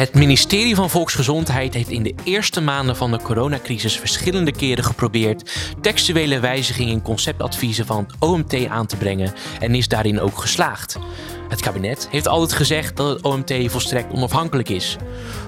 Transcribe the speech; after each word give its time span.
Het 0.00 0.14
ministerie 0.14 0.74
van 0.74 0.90
Volksgezondheid 0.90 1.74
heeft 1.74 1.88
in 1.88 2.02
de 2.02 2.14
eerste 2.24 2.60
maanden 2.60 2.96
van 2.96 3.10
de 3.10 3.22
coronacrisis 3.22 3.98
verschillende 3.98 4.52
keren 4.52 4.84
geprobeerd 4.84 5.52
textuele 5.80 6.40
wijzigingen 6.40 6.92
in 6.92 7.02
conceptadviezen 7.02 7.86
van 7.86 8.04
het 8.06 8.14
OMT 8.18 8.66
aan 8.66 8.86
te 8.86 8.96
brengen 8.96 9.32
en 9.58 9.74
is 9.74 9.88
daarin 9.88 10.20
ook 10.20 10.38
geslaagd. 10.38 10.98
Het 11.48 11.60
kabinet 11.60 12.08
heeft 12.10 12.28
altijd 12.28 12.52
gezegd 12.52 12.96
dat 12.96 13.08
het 13.08 13.22
OMT 13.22 13.54
volstrekt 13.66 14.12
onafhankelijk 14.12 14.68
is. 14.68 14.96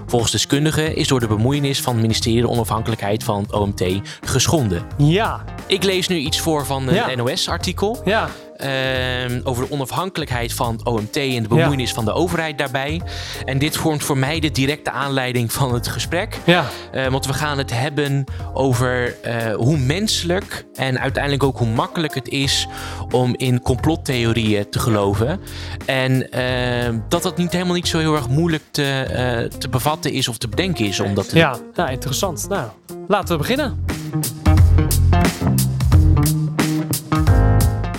Volgens 0.06 0.32
deskundigen 0.32 0.96
is 0.96 1.08
door 1.08 1.20
de 1.20 1.26
bemoeienis 1.26 1.80
van 1.80 1.92
het 1.92 2.02
ministerie 2.02 2.40
de 2.40 2.48
onafhankelijkheid 2.48 3.24
van 3.24 3.42
het 3.42 3.52
OMT 3.52 3.84
geschonden. 4.20 4.82
Ja. 4.98 5.44
Ik 5.66 5.82
lees 5.82 6.08
nu 6.08 6.16
iets 6.16 6.40
voor 6.40 6.66
van 6.66 6.88
een 6.88 6.94
Ja. 6.94 7.14
NOS-artikel 7.14 8.02
Ja. 8.04 8.28
Ehm, 8.62 9.40
over 9.44 9.64
de 9.66 9.72
onafhankelijkheid 9.72 10.52
van 10.52 10.72
het 10.72 10.86
OMT 10.86 11.16
en 11.16 11.42
de 11.42 11.48
bemoeienis 11.48 11.92
van 11.92 12.04
de 12.04 12.12
overheid 12.12 12.58
daarbij. 12.58 13.00
En 13.44 13.58
dit 13.58 13.76
vormt 13.76 14.02
voor 14.04 14.18
mij 14.18 14.40
de 14.40 14.50
directe 14.50 14.90
aanleiding 14.90 15.52
van 15.52 15.74
het 15.74 15.88
gesprek. 15.88 16.38
Ja. 16.44 16.64
Eh, 16.92 17.06
want 17.06 17.26
we 17.26 17.32
gaan 17.32 17.58
het 17.58 17.70
hebben 17.72 18.24
over 18.52 19.16
eh, 19.22 19.54
hoe 19.54 19.78
menselijk 19.78 20.64
en 20.74 21.00
uiteindelijk 21.00 21.42
ook 21.42 21.58
hoe 21.58 21.68
makkelijk 21.68 22.14
het 22.14 22.28
is 22.28 22.66
om 23.10 23.34
in 23.36 23.62
complottheorieën 23.62 24.68
te 24.70 24.78
geloven. 24.78 25.40
En 25.86 26.30
eh, 26.30 26.94
dat 27.08 27.22
dat 27.22 27.36
niet 27.36 27.52
helemaal 27.52 27.74
niet 27.74 27.88
zo 27.88 27.98
heel 27.98 28.14
erg 28.14 28.28
moeilijk 28.28 28.62
te, 28.70 28.82
eh, 28.82 29.58
te 29.58 29.68
bevatten 29.68 30.12
is 30.12 30.28
of 30.28 30.38
te 30.38 30.48
bedenken 30.48 30.86
is. 30.86 31.00
Om 31.00 31.14
dat 31.14 31.28
te 31.28 31.36
Ja. 31.36 31.56
Nou, 31.74 31.90
interessant. 31.90 32.48
Nou, 32.48 32.68
laten 33.08 33.32
we 33.32 33.36
beginnen. 33.36 33.84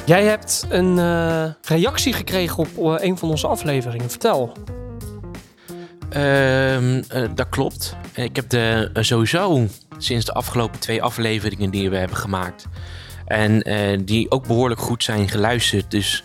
Jij 0.06 0.24
hebt 0.24 0.66
een 0.70 1.00
eh, 1.00 1.46
reactie 1.62 2.14
gekregen 2.14 2.58
op 2.58 2.68
eh, 2.78 3.08
een 3.08 3.18
van 3.18 3.30
onze 3.30 3.48
afleveringen. 3.48 4.10
Vertel. 4.10 4.52
Ehm, 6.10 7.02
eh, 7.10 7.24
dat 7.36 7.50
klopt. 7.50 7.96
Ik 8.14 8.36
heb 8.36 8.50
de, 8.50 8.90
sowieso 8.94 9.68
sinds 9.98 10.26
de 10.26 10.34
afgelopen 10.34 10.80
twee 10.80 11.04
afleveringen 11.04 11.70
die 11.70 11.90
we 11.90 11.98
hebben 11.98 12.18
gemaakt. 12.18 12.66
En 13.26 13.60
die 14.06 14.32
ook 14.32 14.48
behoorlijk 14.48 14.82
goed 14.82 15.04
zijn 15.04 15.30
geluisterd. 15.30 15.92
Dus 15.92 16.24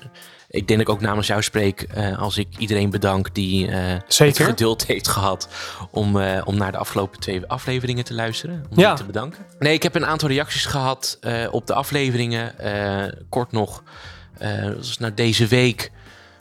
ik 0.59 0.69
denk 0.69 0.79
dat 0.81 0.89
ik 0.89 0.95
ook 0.95 1.01
namens 1.01 1.27
jou 1.27 1.43
spreek 1.43 1.83
eh, 1.83 2.19
als 2.19 2.37
ik 2.39 2.47
iedereen 2.59 2.91
bedank 2.91 3.35
die 3.35 3.69
eh, 3.69 3.77
het 3.81 4.15
Zeker. 4.15 4.45
geduld 4.45 4.87
heeft 4.87 5.09
gehad 5.09 5.49
om, 5.91 6.21
eh, 6.21 6.43
om 6.45 6.57
naar 6.57 6.73
de 6.73 6.79
afgelopen 6.79 7.21
twee 7.21 7.47
afleveringen 7.47 8.05
te 8.05 8.15
luisteren. 8.15 8.65
Om 8.71 8.79
Ja. 8.79 8.95
te 8.95 9.05
bedanken. 9.05 9.45
Nee, 9.59 9.73
ik 9.73 9.83
heb 9.83 9.95
een 9.95 10.07
aantal 10.07 10.29
reacties 10.29 10.65
gehad 10.67 11.17
eh, 11.21 11.47
op 11.51 11.67
de 11.67 11.75
afleveringen. 11.75 12.55
Kort 13.29 13.53
nog, 13.53 13.83
was 14.77 14.99
nou 14.99 15.15
deze 15.15 15.47
week 15.47 15.91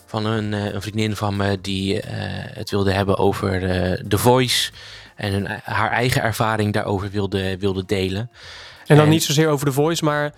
van 0.06 0.26
een, 0.26 0.52
een 0.52 0.82
vriendin 0.82 1.16
van 1.16 1.36
me 1.36 1.58
die 1.60 2.00
het 2.52 2.70
wilde 2.70 2.92
hebben 2.92 3.18
over 3.18 3.60
The 4.08 4.18
Voice. 4.18 4.70
En 5.16 5.32
hun, 5.32 5.46
haar 5.62 5.90
eigen 5.90 6.22
ervaring 6.22 6.72
daarover 6.72 7.10
wilde, 7.10 7.58
wilde 7.58 7.84
delen. 7.84 8.30
En 8.86 8.96
dan 8.96 9.04
En- 9.04 9.10
niet 9.10 9.24
zozeer 9.24 9.48
over 9.48 9.66
de 9.66 9.72
voice, 9.72 10.04
maar 10.04 10.32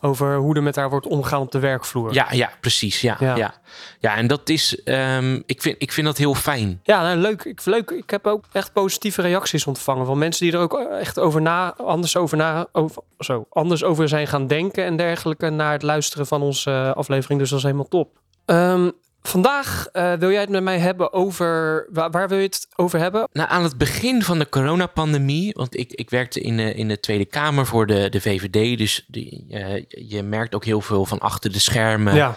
over 0.00 0.36
hoe 0.36 0.54
er 0.54 0.62
met 0.62 0.76
haar 0.76 0.90
wordt 0.90 1.06
omgegaan 1.06 1.40
op 1.40 1.52
de 1.52 1.58
werkvloer. 1.58 2.12
Ja, 2.12 2.26
ja 2.30 2.50
precies. 2.60 3.00
Ja, 3.00 3.16
Ja. 3.20 3.36
ja. 3.36 3.54
Ja. 4.00 4.16
en 4.16 4.26
dat 4.26 4.48
is, 4.48 4.82
ehm, 4.82 5.40
ik, 5.46 5.62
vind, 5.62 5.76
ik 5.78 5.92
vind 5.92 6.06
dat 6.06 6.16
heel 6.16 6.34
fijn. 6.34 6.80
Ja, 6.82 7.02
nou, 7.02 7.16
leuk. 7.18 7.44
Ik, 7.44 7.64
leuk. 7.64 7.90
Ik 7.90 8.10
heb 8.10 8.26
ook 8.26 8.44
echt 8.52 8.72
positieve 8.72 9.22
reacties 9.22 9.66
ontvangen 9.66 10.06
van 10.06 10.18
mensen 10.18 10.44
die 10.46 10.54
er 10.54 10.60
ook 10.60 10.74
echt 11.00 11.18
over 11.18 11.42
na, 11.42 11.74
anders 11.76 12.16
over 12.16 12.36
na, 12.36 12.66
over, 12.72 13.02
zo, 13.18 13.46
anders 13.50 13.84
over 13.84 14.08
zijn 14.08 14.26
gaan 14.26 14.46
denken 14.46 14.84
en 14.84 14.96
dergelijke 14.96 15.50
na 15.50 15.72
het 15.72 15.82
luisteren 15.82 16.26
van 16.26 16.42
onze 16.42 16.70
eh, 16.70 16.92
aflevering. 16.92 17.40
Dus 17.40 17.48
dat 17.50 17.58
is 17.58 17.64
helemaal 17.64 17.88
top. 17.88 18.18
Ehm, 18.44 18.90
vandaag 19.26 19.88
eh, 19.92 20.12
wil 20.12 20.30
jij 20.30 20.40
het 20.40 20.50
met 20.50 20.62
mij 20.62 20.78
hebben 20.78 21.12
over 21.12 21.86
waar, 21.92 22.10
waar 22.10 22.28
wil 22.28 22.38
je 22.38 22.44
het 22.44 22.66
over 22.76 22.98
hebben? 22.98 23.28
Nou, 23.32 23.48
aan 23.48 23.62
het 23.62 23.78
begin 23.78 24.22
van 24.22 24.38
de 24.38 24.48
coronapandemie, 24.48 25.52
want 25.56 25.76
ik, 25.78 25.92
ik 25.92 26.10
werkte 26.10 26.40
in 26.40 26.56
de, 26.56 26.74
in 26.74 26.88
de 26.88 27.00
Tweede 27.00 27.24
Kamer 27.24 27.66
voor 27.66 27.86
de, 27.86 28.08
de 28.08 28.20
VVD, 28.20 28.78
dus 28.78 29.04
die, 29.08 29.46
eh, 29.50 29.84
je 29.88 30.22
merkt 30.22 30.54
ook 30.54 30.64
heel 30.64 30.80
veel 30.80 31.04
van 31.06 31.18
achter 31.18 31.52
de 31.52 31.58
schermen. 31.58 32.14
Ja, 32.14 32.36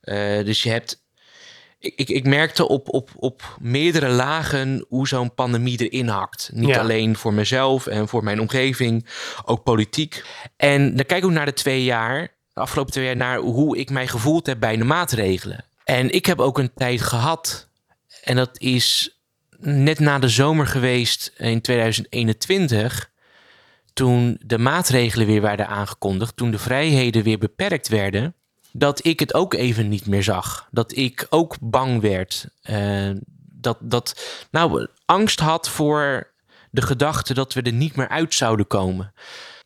Eh, 0.00 0.44
dus 0.44 0.62
je 0.62 0.70
hebt. 0.70 1.02
Ik, 1.78 1.92
ik, 1.96 2.08
ik 2.08 2.26
merkte 2.26 2.68
op, 2.68 2.88
op, 2.94 3.10
op 3.16 3.56
meerdere 3.60 4.08
lagen 4.08 4.84
hoe 4.88 5.08
zo'n 5.08 5.34
pandemie 5.34 5.88
erin 5.88 6.08
hakt. 6.08 6.50
Niet 6.52 6.68
Ja. 6.68 6.78
alleen 6.80 7.16
voor 7.16 7.32
mezelf 7.34 7.86
en 7.86 8.08
voor 8.08 8.24
mijn 8.24 8.40
omgeving, 8.40 9.06
ook 9.44 9.62
politiek. 9.62 10.24
En 10.56 10.96
dan 10.96 11.06
kijk 11.06 11.20
ik 11.22 11.24
ook 11.24 11.30
naar 11.34 11.46
de 11.46 11.52
twee 11.52 11.84
jaar, 11.84 12.20
de 12.52 12.60
afgelopen 12.60 12.92
twee 12.92 13.04
jaar, 13.04 13.16
naar 13.16 13.38
hoe 13.38 13.78
ik 13.78 13.90
mij 13.90 14.06
gevoeld 14.06 14.46
heb 14.46 14.60
bij 14.60 14.76
de 14.76 14.84
maatregelen. 14.84 15.64
En 15.84 16.10
ik 16.10 16.26
heb 16.26 16.40
ook 16.40 16.58
een 16.58 16.74
tijd 16.74 17.00
gehad, 17.00 17.68
en 18.22 18.36
dat 18.36 18.58
is 18.58 19.18
net 19.58 19.98
na 19.98 20.18
de 20.18 20.28
zomer 20.28 20.66
geweest 20.66 21.32
in 21.36 21.60
2021 21.60 23.10
toen 23.92 24.40
de 24.44 24.58
maatregelen 24.58 25.26
weer 25.26 25.40
werden 25.40 25.68
aangekondigd, 25.68 26.36
toen 26.36 26.50
de 26.50 26.58
vrijheden 26.58 27.22
weer 27.22 27.38
beperkt 27.38 27.88
werden, 27.88 28.34
dat 28.72 29.04
ik 29.04 29.20
het 29.20 29.34
ook 29.34 29.54
even 29.54 29.88
niet 29.88 30.06
meer 30.06 30.22
zag. 30.22 30.68
Dat 30.70 30.96
ik 30.96 31.26
ook 31.30 31.56
bang 31.60 32.00
werd. 32.00 32.46
eh, 32.62 33.10
dat, 33.52 33.78
dat, 33.80 34.20
nou, 34.50 34.86
angst 35.04 35.40
had 35.40 35.68
voor 35.68 36.30
de 36.70 36.82
gedachte 36.82 37.34
dat 37.34 37.52
we 37.52 37.62
er 37.62 37.72
niet 37.72 37.96
meer 37.96 38.08
uit 38.08 38.34
zouden 38.34 38.66
komen. 38.66 39.12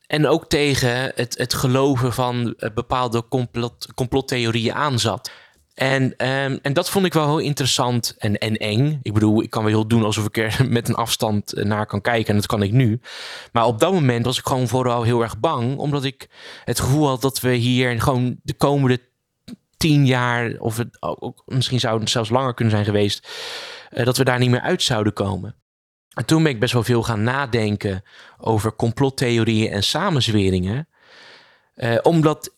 En 0.07 0.27
ook 0.27 0.49
tegen 0.49 1.13
het, 1.15 1.39
het 1.39 1.55
geloven 1.55 2.13
van 2.13 2.57
bepaalde 2.75 3.29
complot, 3.29 3.89
complottheorieën 3.95 4.75
aanzat. 4.75 5.31
En, 5.75 6.17
ehm, 6.17 6.59
en 6.63 6.73
dat 6.73 6.91
vond 6.91 7.07
ik 7.07 7.13
wel 7.13 7.27
heel 7.27 7.47
interessant 7.47 8.15
en, 8.19 8.39
en 8.39 8.57
eng. 8.57 8.99
Ik 9.03 9.13
bedoel, 9.13 9.43
ik 9.43 9.51
kan 9.51 9.63
wel 9.63 9.73
heel 9.73 9.87
doen 9.87 10.05
alsof 10.05 10.25
ik 10.27 10.37
er 10.37 10.61
met 10.69 10.89
een 10.89 10.95
afstand 10.95 11.53
naar 11.65 11.87
kan 11.87 12.01
kijken. 12.01 12.29
En 12.29 12.37
dat 12.37 12.47
kan 12.47 12.63
ik 12.63 12.73
nu. 12.73 13.01
Maar 13.53 13.67
op 13.67 13.81
dat 13.81 13.93
moment 13.93 14.25
was 14.25 14.39
ik 14.39 14.47
gewoon 14.47 14.69
vooral 14.69 15.03
heel 15.03 15.23
erg 15.23 15.39
bang. 15.39 15.77
Omdat 15.77 16.05
ik 16.05 16.29
het 16.65 16.81
gevoel 16.81 17.09
had 17.09 17.21
dat 17.21 17.41
we 17.41 17.55
hier 17.55 18.01
gewoon 18.01 18.37
de 18.43 18.55
komende 18.55 19.01
tien 19.77 20.07
jaar... 20.07 20.55
of 20.59 20.77
het 20.77 20.97
ook- 21.01 21.43
misschien 21.47 21.81
zou 21.81 22.01
het 22.01 22.11
zelfs 22.11 22.31
langer 22.31 22.55
kunnen 22.55 22.75
zijn 22.75 22.87
geweest... 22.87 23.29
eh, 23.91 24.05
dat 24.05 24.17
we 24.17 24.25
daar 24.25 24.39
niet 24.39 24.51
meer 24.51 24.61
uit 24.61 24.83
zouden 24.83 25.13
komen. 25.13 25.55
En 26.15 26.25
toen 26.25 26.43
ben 26.43 26.53
ik 26.53 26.61
best 26.61 26.73
wel 26.73 26.83
veel 26.85 27.03
gaan 27.03 27.23
nadenken 27.23 28.03
over 28.39 28.75
complottheorieën 28.75 29.71
en 29.71 29.83
samenzweringen. 29.83 30.89
Eh, 31.75 31.99
omdat 32.03 32.53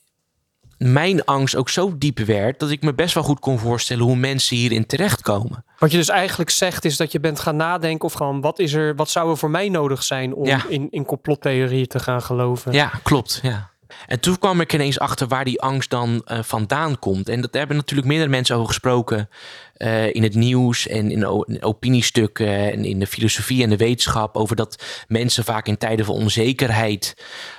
mijn 0.79 1.25
angst 1.25 1.57
ook 1.57 1.69
zo 1.69 1.99
diep 1.99 2.19
werd 2.19 2.59
dat 2.61 2.71
ik 2.71 2.83
me 2.83 2.95
best 2.95 3.15
wel 3.15 3.23
goed 3.23 3.39
kon 3.41 3.59
voorstellen 3.59 4.05
hoe 4.05 4.17
mensen 4.17 4.57
hierin 4.57 4.87
terechtkomen. 4.87 5.65
wat 5.79 5.91
je 5.91 5.97
dus 5.97 6.09
eigenlijk 6.09 6.51
zegt 6.51 6.85
is 6.85 6.97
dat 6.97 7.13
je 7.13 7.21
bent 7.21 7.41
gaan 7.41 7.57
nadenken 7.57 8.05
of 8.09 8.13
gewoon 8.13 8.41
wat 8.41 8.59
is 8.59 8.73
er, 8.73 8.95
wat 8.95 9.11
zou 9.11 9.31
er 9.31 9.37
voor 9.37 9.51
mij 9.51 9.69
nodig 9.69 10.03
zijn 10.03 10.35
om 10.35 10.47
Ja. 10.47 10.65
in, 10.69 10.89
in 10.91 11.05
complottheorieën 11.05 11.87
te 11.87 11.99
gaan 11.99 12.23
geloven? 12.23 12.73
Ja, 12.73 12.93
klopt. 13.03 13.41
Ja. 13.43 13.71
En 14.07 14.21
toen 14.21 14.39
kwam 14.39 14.61
ik 14.61 14.73
ineens 14.73 14.99
achter 14.99 15.29
waar 15.29 15.45
die 15.45 15.61
angst 15.61 15.91
dan 15.91 16.23
eh, 16.25 16.39
vandaan 16.43 16.99
komt. 16.99 17.29
En 17.29 17.41
dat 17.41 17.55
hebben 17.55 17.77
natuurlijk 17.77 18.09
meerdere 18.09 18.31
mensen 18.31 18.55
over 18.57 18.69
gesproken. 18.69 19.29
eh, 19.75 20.15
in 20.15 20.23
het 20.23 20.35
nieuws 20.35 20.87
en 20.87 21.11
in 21.11 21.27
opiniestukken 21.63 22.73
en 22.73 22.85
in 22.85 22.99
de 22.99 23.07
filosofie 23.07 23.63
en 23.63 23.69
de 23.71 23.77
wetenschap. 23.77 24.37
Over 24.37 24.57
dat 24.57 24.85
mensen 25.09 25.45
vaak 25.45 25.67
in 25.67 25.79
tijden 25.79 26.05
van 26.07 26.15
onzekerheid 26.15 27.15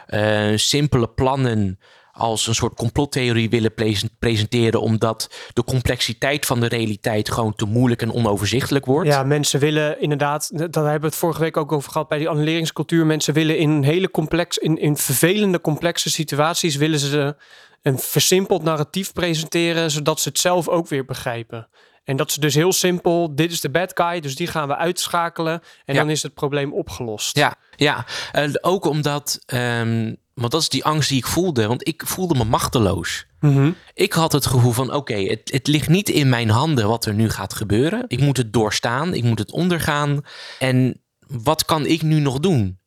eh, 0.07 0.51
simpele 0.55 1.07
plannen 1.07 1.79
als 2.17 2.47
een 2.47 2.55
soort 2.55 2.73
complottheorie 2.75 3.49
willen 3.49 3.73
presen- 3.73 4.09
presenteren. 4.19 4.81
Omdat 4.81 5.29
de 5.53 5.63
complexiteit 5.63 6.45
van 6.45 6.59
de 6.59 6.67
realiteit 6.67 7.31
gewoon 7.31 7.55
te 7.55 7.65
moeilijk 7.65 8.01
en 8.01 8.13
onoverzichtelijk 8.13 8.85
wordt. 8.85 9.09
Ja, 9.09 9.23
mensen 9.23 9.59
willen 9.59 10.01
inderdaad, 10.01 10.49
daar 10.53 10.67
hebben 10.83 10.99
we 11.01 11.05
het 11.07 11.15
vorige 11.15 11.41
week 11.41 11.57
ook 11.57 11.71
over 11.71 11.91
gehad 11.91 12.07
bij 12.07 12.17
die 12.17 12.29
annuleringscultuur. 12.29 13.05
Mensen 13.05 13.33
willen 13.33 13.57
in 13.57 13.83
hele 13.83 14.11
complex, 14.11 14.57
in, 14.57 14.77
in 14.77 14.97
vervelende, 14.97 15.61
complexe 15.61 16.09
situaties, 16.09 16.75
willen 16.75 16.99
ze 16.99 17.35
een 17.81 17.99
versimpeld 17.99 18.63
narratief 18.63 19.13
presenteren, 19.13 19.91
zodat 19.91 20.19
ze 20.19 20.29
het 20.29 20.39
zelf 20.39 20.67
ook 20.67 20.87
weer 20.87 21.05
begrijpen. 21.05 21.67
En 22.03 22.15
dat 22.15 22.29
is 22.29 22.35
dus 22.35 22.55
heel 22.55 22.73
simpel, 22.73 23.35
dit 23.35 23.51
is 23.51 23.61
de 23.61 23.69
bad 23.69 23.91
guy, 23.93 24.19
dus 24.19 24.35
die 24.35 24.47
gaan 24.47 24.67
we 24.67 24.75
uitschakelen 24.75 25.61
en 25.85 25.93
Ja. 25.93 25.99
dan 25.99 26.09
is 26.09 26.23
het 26.23 26.33
probleem 26.33 26.73
opgelost. 26.73 27.37
Ja, 27.37 27.55
ja. 27.75 28.05
Eh, 28.31 28.49
ook 28.61 28.85
omdat, 28.85 29.39
ehm, 29.45 30.13
want 30.37 30.51
dat 30.51 30.61
is 30.61 30.69
die 30.69 30.85
angst 30.85 31.09
die 31.09 31.17
ik 31.17 31.27
voelde, 31.27 31.67
want 31.67 31.87
ik 31.87 32.03
voelde 32.05 32.35
me 32.35 32.43
machteloos. 32.43 33.25
Mhm. 33.39 33.71
Ik 33.93 34.13
had 34.13 34.31
het 34.31 34.45
gevoel 34.45 34.71
van, 34.71 34.93
oké, 34.93 35.15
het, 35.15 35.51
het 35.51 35.67
ligt 35.67 35.89
niet 35.89 36.09
in 36.09 36.29
mijn 36.29 36.49
handen 36.49 36.87
wat 36.87 37.05
er 37.05 37.13
nu 37.13 37.29
gaat 37.29 37.53
gebeuren. 37.53 38.03
Ik 38.07 38.19
moet 38.19 38.37
het 38.37 38.53
doorstaan, 38.53 39.13
ik 39.13 39.23
moet 39.23 39.39
het 39.39 39.51
ondergaan. 39.51 40.21
En 40.59 41.01
wat 41.27 41.65
kan 41.65 41.85
ik 41.85 42.01
nu 42.01 42.19
nog 42.19 42.39
doen? 42.39 42.79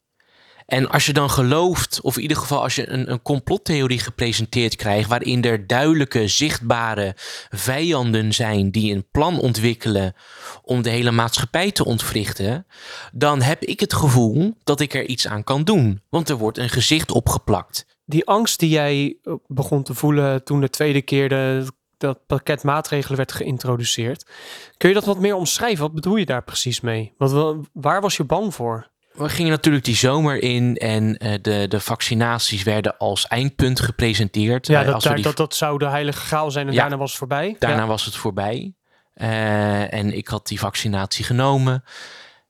En 0.71 0.89
als 0.91 1.07
je 1.07 1.13
dan 1.13 1.31
gelooft, 1.31 2.01
of 2.03 2.17
in 2.17 2.23
ieder 2.23 2.37
geval 2.37 2.63
als 2.63 2.75
je 2.75 2.89
een, 2.89 3.11
een 3.11 3.23
complottheorie 3.23 3.99
gepresenteerd 3.99 4.77
krijgt, 4.77 5.09
waarin 5.09 5.45
er 5.45 5.67
duidelijke, 5.67 6.29
zichtbare 6.29 7.15
vijanden 7.51 8.33
zijn 8.33 8.71
die 8.71 8.95
een 8.95 9.07
plan 9.11 9.41
ontwikkelen 9.41 10.15
om 10.63 10.83
de 10.83 10.91
hele 10.91 11.11
maatschappij 11.11 11.71
te 11.71 11.85
ontwrichten, 11.85 12.67
dan 13.13 13.43
heb 13.43 13.63
ik 13.63 13.81
het 13.81 13.95
gevoel 13.95 14.57
dat 14.65 14.81
ik 14.81 14.95
er 14.95 15.07
iets 15.07 15.29
aan 15.29 15.45
kan 15.45 15.65
doen. 15.65 16.03
Want 16.09 16.29
er 16.29 16.37
wordt 16.37 16.59
een 16.59 16.69
gezicht 16.69 17.11
opgeplakt. 17.11 17.87
Die 18.05 18.27
angst 18.27 18.59
die 18.59 18.71
jij 18.71 19.17
eh, 19.23 19.35
begon 19.47 19.83
te 19.83 19.95
voelen 19.95 20.45
toen 20.45 20.61
de 20.61 20.71
tweede 20.71 21.03
keer 21.03 21.29
de, 21.29 21.67
dat 21.97 22.27
pakket 22.27 22.63
maatregelen 22.63 23.17
werd 23.17 23.33
geïntroduceerd. 23.33 24.27
Kun 24.77 24.89
je 24.89 24.95
dat 24.95 25.05
wat 25.05 25.19
meer 25.19 25.35
omschrijven? 25.35 25.83
Wat 25.83 25.95
bedoel 25.95 26.17
je 26.17 26.27
daar 26.27 26.45
precies 26.45 26.81
mee? 26.81 27.13
Wat, 27.17 27.57
waar 27.73 28.01
was 28.01 28.17
je 28.17 28.25
bang 28.25 28.55
voor? 28.55 28.90
We 29.13 29.29
gingen 29.29 29.51
natuurlijk 29.51 29.85
die 29.85 29.97
zomer 29.97 30.43
in 30.43 30.77
en 30.77 31.27
uh, 31.27 31.33
de, 31.43 31.67
de 31.69 31.81
vaccinaties 31.81 32.63
werden 32.63 32.97
als 32.99 33.27
eindpunt 33.27 33.81
gepresenteerd. 33.81 34.67
Ja, 34.67 34.81
Uh, 34.81 34.85
dat, 34.87 34.95
als 34.95 35.03
we 35.03 35.09
daar, 35.09 35.19
die- 35.19 35.27
dat, 35.27 35.37
dat 35.37 35.55
zou 35.55 35.79
de 35.79 35.89
heilige 35.89 36.21
graal 36.21 36.51
zijn 36.51 36.67
en 36.67 36.73
Ja. 36.73 36.81
daarna 36.81 36.97
was 36.97 37.09
het 37.11 37.19
voorbij. 37.19 37.57
Daarna 37.59 37.81
Ja. 37.81 37.87
was 37.87 38.05
het 38.05 38.17
voorbij. 38.17 38.73
Eh, 39.15 39.93
en 39.93 40.17
ik 40.17 40.29
had 40.29 40.47
die 40.47 40.59
vaccinatie 40.59 41.25
genomen. 41.25 41.85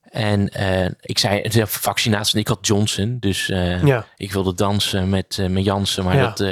En 0.09 0.49
eh, 0.49 0.85
ik 1.01 1.17
zei, 1.19 1.41
de 1.49 1.67
vaccinatie, 1.67 2.39
ik 2.39 2.47
had 2.47 2.67
Johnson. 2.67 3.17
Dus 3.19 3.49
eh, 3.49 3.83
Ja. 3.83 4.05
ik 4.17 4.31
wilde 4.31 4.53
dansen 4.53 5.09
met, 5.09 5.37
eh 5.39 5.47
met 5.47 5.63
Jansen, 5.63 6.03
maar 6.03 6.15
Ja. 6.15 6.21
dat 6.21 6.39
eh, 6.39 6.49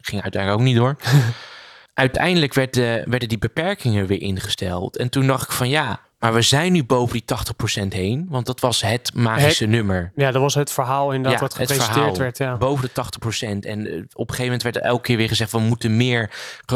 ging 0.00 0.22
uiteindelijk 0.22 0.60
ook 0.60 0.66
niet 0.66 0.76
door. 0.76 0.96
uiteindelijk 1.94 2.54
werd, 2.54 2.76
eh, 2.76 2.82
werden 3.04 3.28
die 3.28 3.38
beperkingen 3.38 4.06
weer 4.06 4.20
ingesteld. 4.20 4.96
En 4.96 5.08
toen 5.08 5.26
dacht 5.26 5.42
ik 5.42 5.50
van 5.52 5.68
ja, 5.68 6.00
maar 6.24 6.32
we 6.34 6.42
zijn 6.42 6.72
nu 6.72 6.84
boven 6.84 7.12
die 7.12 7.36
80% 7.84 7.88
heen. 7.88 8.26
Want 8.28 8.46
dat 8.46 8.60
was 8.60 8.82
het 8.82 9.14
magische 9.14 9.66
nummer. 9.66 10.12
ja, 10.16 10.30
dat 10.30 10.42
was 10.42 10.54
het 10.54 10.72
verhaal 10.72 11.12
inderdaad 11.12 11.40
Ja, 11.40 11.46
wat 11.46 11.58
het 11.58 11.68
gepresenteerd 11.68 11.96
verhaal. 11.96 12.18
werd. 12.18 12.38
Ja. 12.38 12.56
Boven 12.56 12.84
de 12.84 12.90
80%. 12.90 13.66
En 13.66 13.86
eh, 13.86 13.94
op 13.96 14.28
een 14.28 14.34
gegeven 14.34 14.44
moment 14.44 14.62
werd 14.62 14.76
er 14.76 14.82
elke 14.82 15.02
keer 15.02 15.16
weer 15.16 15.28
gezegd: 15.28 15.52
we 15.52 15.58
moeten 15.58 15.96
meer, 15.96 16.30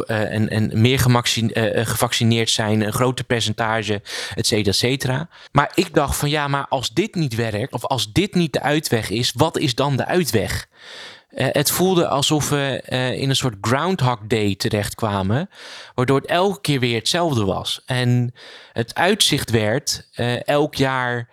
eh, 0.06 0.34
en, 0.34 0.48
en 0.48 0.70
meer 0.80 1.04
eh, 1.52 1.86
gevaccineerd 1.86 2.50
zijn, 2.50 2.80
een 2.80 2.92
groter 2.92 3.24
percentage, 3.24 4.02
et 4.34 4.46
cetera, 4.46 4.70
et 4.70 4.76
cetera. 4.76 5.28
Maar 5.52 5.72
ik 5.74 5.94
dacht 5.94 6.16
van 6.16 6.30
ja, 6.30 6.48
maar 6.48 6.66
als 6.68 6.90
dit 6.90 7.14
niet 7.14 7.34
werkt, 7.34 7.72
of 7.72 7.84
als 7.84 8.12
dit 8.12 8.34
niet 8.34 8.52
de 8.52 8.62
uitweg 8.62 9.10
is, 9.10 9.32
wat 9.36 9.58
is 9.58 9.74
dan 9.74 9.96
de 9.96 10.06
uitweg? 10.06 10.68
Eh, 11.28 11.46
het 11.50 11.70
voelde 11.70 12.08
alsof 12.08 12.48
we 12.48 12.82
eh, 12.84 13.20
in 13.20 13.28
een 13.28 13.36
soort 13.36 13.56
Groundhog 13.60 14.18
Day 14.26 14.54
terechtkwamen, 14.54 15.50
waardoor 15.94 16.20
het 16.20 16.26
elke 16.26 16.60
keer 16.60 16.80
weer 16.80 16.98
hetzelfde 16.98 17.44
was. 17.44 17.82
En 17.86 18.34
het 18.72 18.94
uitzicht 18.94 19.50
werd 19.50 20.08
eh, 20.12 20.46
elk 20.46 20.74
jaar 20.74 21.28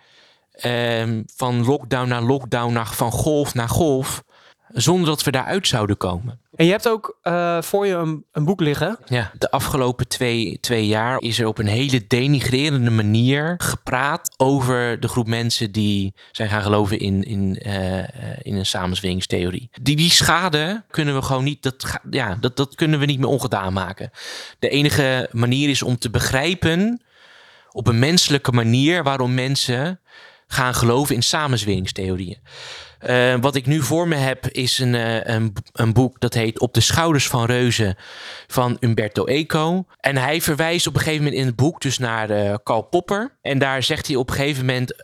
ehm, 0.52 1.22
van 1.36 1.64
lockdown 1.64 2.08
naar 2.08 2.22
lockdown, 2.22 2.72
naar, 2.72 2.86
van 2.86 3.10
golf 3.10 3.54
naar 3.54 3.68
golf, 3.68 4.24
zonder 4.68 5.06
dat 5.06 5.22
we 5.22 5.30
daaruit 5.30 5.66
zouden 5.66 5.96
komen. 5.96 6.40
En 6.56 6.64
je 6.64 6.70
hebt 6.70 6.88
ook 6.88 7.18
eh, 7.22 7.62
voor 7.62 7.86
je 7.86 8.22
een, 8.32 8.44
boek 8.44 8.60
liggen. 8.60 8.98
Ja, 9.04 9.32
de 9.38 9.50
afgelopen 9.50 10.08
twee, 10.08 10.58
twee 10.60 10.86
jaar 10.86 11.20
is 11.20 11.38
er 11.38 11.46
op 11.46 11.58
een 11.58 11.66
hele 11.66 12.06
denigrerende 12.06 12.90
manier 12.90 13.54
gepraat 13.58 14.34
over 14.36 15.00
de 15.00 15.08
groep 15.08 15.26
mensen 15.26 15.72
die 15.72 16.14
zijn 16.32 16.48
gaan 16.48 16.62
geloven 16.62 16.98
in, 16.98 17.22
in, 17.24 17.58
eh, 17.58 17.98
in 18.42 18.54
een 18.54 18.66
samenzweringstheorie. 18.66 19.70
Die, 19.82 19.96
die 19.96 20.10
schade 20.10 20.84
kunnen 20.90 21.14
we 21.14 21.22
gewoon 21.22 21.44
niet, 21.44 21.62
dat, 21.62 22.00
ja, 22.10 22.36
dat, 22.40 22.56
dat 22.56 22.74
kunnen 22.74 22.98
we 22.98 23.06
niet 23.06 23.18
meer 23.18 23.28
ongedaan 23.28 23.72
maken. 23.72 24.10
De 24.58 24.68
enige 24.68 25.28
manier 25.32 25.68
is 25.68 25.82
om 25.82 25.98
te 25.98 26.10
begrijpen 26.10 27.02
op 27.70 27.86
een 27.86 27.98
menselijke 27.98 28.52
manier 28.52 29.02
waarom 29.02 29.34
mensen 29.34 30.00
gaan 30.46 30.74
geloven 30.74 31.14
in 31.14 31.22
samenzweringstheorieën. 31.22 32.38
Eh, 32.98 33.34
wat 33.40 33.54
ik 33.54 33.66
nu 33.66 33.82
voor 33.82 34.08
me 34.08 34.14
heb 34.14 34.48
is 34.48 34.78
een, 34.78 34.94
eh, 34.94 35.34
een, 35.34 35.52
een 35.72 35.92
boek 35.92 36.20
dat 36.20 36.34
heet 36.34 36.60
Op 36.60 36.74
de 36.74 36.80
schouders 36.80 37.28
van 37.28 37.44
reuzen 37.44 37.96
van 38.46 38.76
Umberto 38.80 39.24
Eco. 39.24 39.84
En 40.00 40.16
hij 40.16 40.40
verwijst 40.40 40.86
op 40.86 40.94
een 40.94 41.00
gegeven 41.00 41.22
moment 41.24 41.40
in 41.40 41.46
het 41.46 41.56
boek 41.56 41.80
dus 41.80 41.98
naar 41.98 42.30
eh 42.30 42.54
Karl 42.62 42.82
Popper. 42.82 43.38
En 43.42 43.58
daar 43.58 43.82
zegt 43.82 44.06
hij 44.06 44.16
op 44.16 44.28
een 44.28 44.36
gegeven 44.36 44.66
moment, 44.66 44.94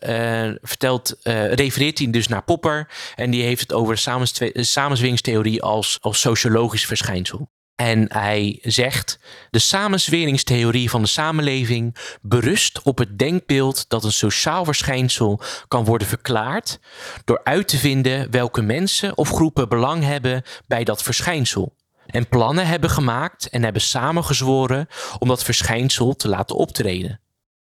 vertelt, 0.63 1.17
refereert 1.53 1.99
hij 1.99 2.11
dus 2.11 2.29
naar 2.29 2.43
Popper. 2.43 2.89
En 3.15 3.31
die 3.31 3.43
heeft 3.43 3.61
het 3.61 3.73
over 3.73 3.95
de 3.95 4.63
samenzweringstheorie 4.65 5.63
als, 5.63 5.99
als 6.01 6.21
sociologisch 6.21 6.87
verschijnsel. 6.87 7.49
En 7.75 8.13
hij 8.13 8.59
zegt: 8.63 9.19
De 9.51 9.59
samenzweringstheorie 9.59 10.91
van 10.91 11.03
de 11.03 11.09
samenleving 11.09 11.97
berust 12.23 12.83
op 12.83 12.99
het 12.99 13.19
denkbeeld 13.19 13.89
dat 13.89 14.05
een 14.05 14.13
sociaal 14.13 14.65
verschijnsel 14.65 15.41
kan 15.69 15.85
worden 15.85 16.09
verklaard 16.09 16.81
door 17.25 17.41
uit 17.45 17.69
te 17.69 17.79
vinden 17.79 18.31
welke 18.31 18.63
mensen 18.63 19.17
of 19.17 19.31
groepen 19.31 19.69
belang 19.69 20.05
hebben 20.05 20.43
bij 20.67 20.85
dat 20.85 21.03
verschijnsel. 21.03 21.75
En 22.07 22.29
plannen 22.29 22.67
hebben 22.67 22.91
gemaakt 22.91 23.49
en 23.49 23.63
hebben 23.63 23.83
samengezworen 23.83 24.87
om 25.19 25.29
dat 25.29 25.45
verschijnsel 25.45 26.17
te 26.17 26.29
laten 26.29 26.57
optreden. 26.57 27.21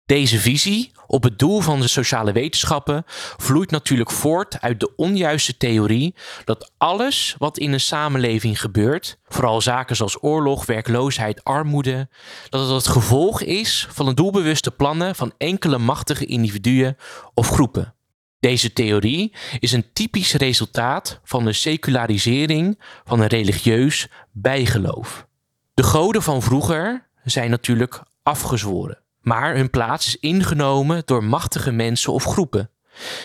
Deze 0.05 0.39
visie 0.39 0.91
op 1.07 1.23
het 1.23 1.39
doel 1.39 1.59
van 1.59 1.79
de 1.79 1.87
sociale 1.87 2.31
wetenschappen 2.31 3.03
vloeit 3.37 3.71
natuurlijk 3.71 4.11
voort 4.11 4.61
uit 4.61 4.79
de 4.79 4.95
onjuiste 4.95 5.57
theorie 5.57 6.15
dat 6.45 6.71
alles 6.77 7.35
wat 7.37 7.57
in 7.57 7.73
een 7.73 7.79
samenleving 7.79 8.61
gebeurt, 8.61 9.17
vooral 9.27 9.61
zaken 9.61 9.95
zoals 9.95 10.23
oorlog, 10.23 10.65
werkloosheid, 10.65 11.43
armoede, 11.43 12.09
dat 12.49 12.61
het 12.61 12.69
het 12.69 12.87
gevolg 12.87 13.41
is 13.41 13.87
van 13.89 14.05
de 14.05 14.13
doelbewuste 14.13 14.71
plannen 14.71 15.15
van 15.15 15.33
enkele 15.37 15.77
machtige 15.77 16.25
individuen 16.25 16.97
of 17.33 17.49
groepen. 17.49 17.93
Deze 18.39 18.73
theorie 18.73 19.35
is 19.59 19.71
een 19.71 19.93
typisch 19.93 20.33
resultaat 20.33 21.19
van 21.23 21.45
de 21.45 21.53
secularisering 21.53 22.79
van 23.03 23.19
een 23.19 23.27
religieus 23.27 24.07
bijgeloof. 24.31 25.27
De 25.73 25.83
goden 25.83 26.23
van 26.23 26.41
vroeger 26.41 27.09
zijn 27.23 27.49
natuurlijk 27.49 28.03
afgezworen, 28.23 29.02
maar 29.23 29.55
hun 29.55 29.69
plaats 29.69 30.07
is 30.07 30.17
ingenomen 30.19 31.01
door 31.05 31.23
machtige 31.23 31.71
mensen 31.71 32.13
of 32.13 32.23
groepen. 32.23 32.69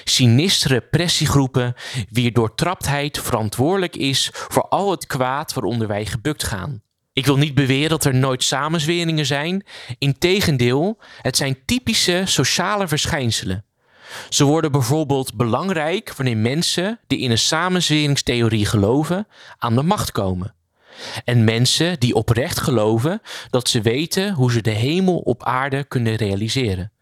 Sinistere 0.05 0.81
pressiegroepen 0.81 1.75
wier 2.11 2.33
doortraptheid 2.33 3.19
verantwoordelijk 3.19 3.97
is 3.97 4.31
voor 4.33 4.69
al 4.69 4.91
het 4.91 5.07
kwaad 5.07 5.53
waaronder 5.53 5.89
wij 5.89 6.07
gebukt 6.07 6.45
gaan. 6.45 6.83
Ik 7.13 7.27
wil 7.27 7.37
niet 7.37 7.55
beweren 7.55 7.89
dat 7.89 8.05
er 8.05 8.15
nooit 8.15 8.43
samenzweringen 8.43 9.27
zijn. 9.27 9.65
Integendeel, 9.99 10.99
het 11.23 11.37
zijn 11.37 11.59
typische 11.65 12.23
sociale 12.25 12.89
verschijnselen. 12.89 13.65
Ze 14.29 14.45
worden 14.45 14.73
bijvoorbeeld 14.73 15.35
belangrijk 15.35 16.15
wanneer 16.15 16.37
mensen 16.37 17.01
die 17.07 17.19
in 17.19 17.31
een 17.31 17.39
samenzweringstheorie 17.39 18.67
geloven 18.67 19.27
aan 19.59 19.75
de 19.75 19.83
macht 19.83 20.13
komen. 20.13 20.55
En 21.25 21.45
mensen 21.45 22.01
die 22.01 22.15
oprecht 22.15 22.61
geloven 22.61 23.23
dat 23.51 23.69
ze 23.69 23.81
weten 23.81 24.33
hoe 24.33 24.53
ze 24.53 24.63
de 24.63 24.71
hemel 24.71 25.19
op 25.19 25.43
aarde 25.43 25.85
kunnen 25.85 26.15
realiseren. 26.15 26.93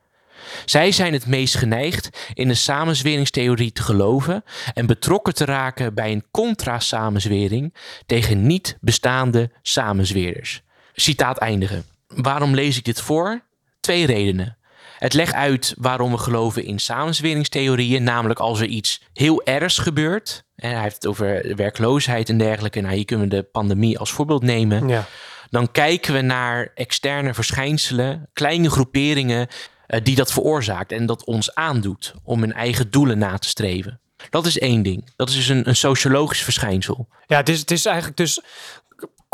Zij 0.64 0.92
zijn 0.92 1.12
het 1.12 1.26
meest 1.26 1.54
geneigd 1.54 2.30
in 2.34 2.48
een 2.48 2.56
samenzweringstheorie 2.56 3.72
te 3.72 3.82
geloven 3.82 4.44
en 4.74 4.86
betrokken 4.86 5.34
te 5.34 5.44
raken 5.44 5.94
bij 5.94 6.12
een 6.12 6.24
contra-samenzwering 6.30 7.74
tegen 8.06 8.46
niet 8.46 8.76
bestaande 8.80 9.50
samenzweerders. 9.62 10.62
Citaat 10.92 11.38
eindigen. 11.38 11.84
Waarom 12.06 12.54
lees 12.54 12.76
ik 12.76 12.84
dit 12.84 13.00
voor? 13.00 13.40
Twee 13.80 14.06
redenen. 14.06 14.56
Het 14.98 15.12
legt 15.14 15.34
uit 15.34 15.74
waarom 15.78 16.10
we 16.10 16.18
geloven 16.18 16.64
in 16.64 16.78
samenzweringstheorieën, 16.78 18.02
namelijk 18.02 18.40
als 18.40 18.60
er 18.60 18.66
iets 18.66 19.00
heel 19.12 19.44
ergs 19.44 19.78
gebeurt. 19.78 20.44
En 20.56 20.70
hij 20.70 20.82
heeft 20.82 20.94
het 20.94 21.06
over 21.06 21.56
werkloosheid 21.56 22.28
en 22.28 22.38
dergelijke. 22.38 22.80
Nou, 22.80 22.94
hier 22.94 23.04
kunnen 23.04 23.28
we 23.28 23.34
de 23.36 23.42
pandemie 23.42 23.98
als 23.98 24.12
voorbeeld 24.12 24.42
nemen 24.42 24.88
Ja. 24.88 25.04
dan 25.50 25.70
kijken 25.70 26.14
we 26.14 26.20
naar 26.20 26.70
externe 26.74 27.34
verschijnselen, 27.34 28.28
kleine 28.32 28.70
groeperingen 28.70 29.46
eh, 29.86 30.00
die 30.04 30.16
dat 30.16 30.32
veroorzaakt 30.32 30.92
en 30.92 31.06
dat 31.06 31.24
ons 31.24 31.54
aandoet 31.54 32.14
om 32.24 32.40
hun 32.40 32.52
eigen 32.52 32.90
doelen 32.90 33.18
na 33.18 33.38
te 33.38 33.48
streven. 33.48 34.00
Dat 34.30 34.46
is 34.46 34.58
één 34.58 34.82
ding. 34.82 35.10
Dat 35.16 35.28
is 35.28 35.34
dus 35.34 35.48
een, 35.48 35.68
een 35.68 35.76
sociologisch 35.76 36.42
verschijnsel. 36.42 37.08
Ja, 37.26 37.36
het 37.36 37.48
is, 37.48 37.60
het 37.60 37.70
is 37.70 37.86
eigenlijk 37.86 38.16
dus, 38.16 38.40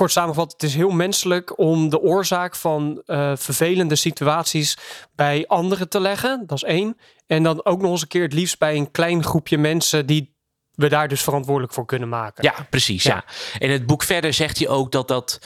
kort 0.02 0.14
samengevat, 0.14 0.52
het 0.52 0.62
is 0.62 0.74
heel 0.74 0.90
menselijk 0.90 1.58
om 1.58 1.88
de 1.88 2.00
oorzaak 2.00 2.56
van 2.56 3.02
eh, 3.06 3.32
vervelende 3.36 3.96
situaties 3.96 4.76
bij 5.14 5.46
anderen 5.46 5.88
te 5.88 6.00
leggen. 6.00 6.44
Dat 6.46 6.56
is 6.56 6.64
één. 6.64 6.96
En 7.26 7.42
dan 7.42 7.64
ook 7.64 7.80
nog 7.80 7.90
eens 7.90 8.02
een 8.02 8.08
keer 8.08 8.22
het 8.22 8.32
liefst 8.32 8.58
bij 8.58 8.76
een 8.76 8.90
klein 8.90 9.24
groepje 9.24 9.58
mensen 9.58 10.06
die 10.06 10.36
we 10.74 10.88
daar 10.88 11.08
dus 11.08 11.22
verantwoordelijk 11.22 11.72
voor 11.72 11.84
kunnen 11.84 12.08
maken. 12.08 12.44
Ja, 12.44 12.66
precies. 12.70 13.02
Ja. 13.02 13.24
In 13.58 13.70
het 13.70 13.86
boek 13.86 14.02
verder 14.02 14.32
zegt 14.32 14.58
hij 14.58 14.68
ook 14.68 14.92
dat, 14.92 15.08
dat 15.08 15.38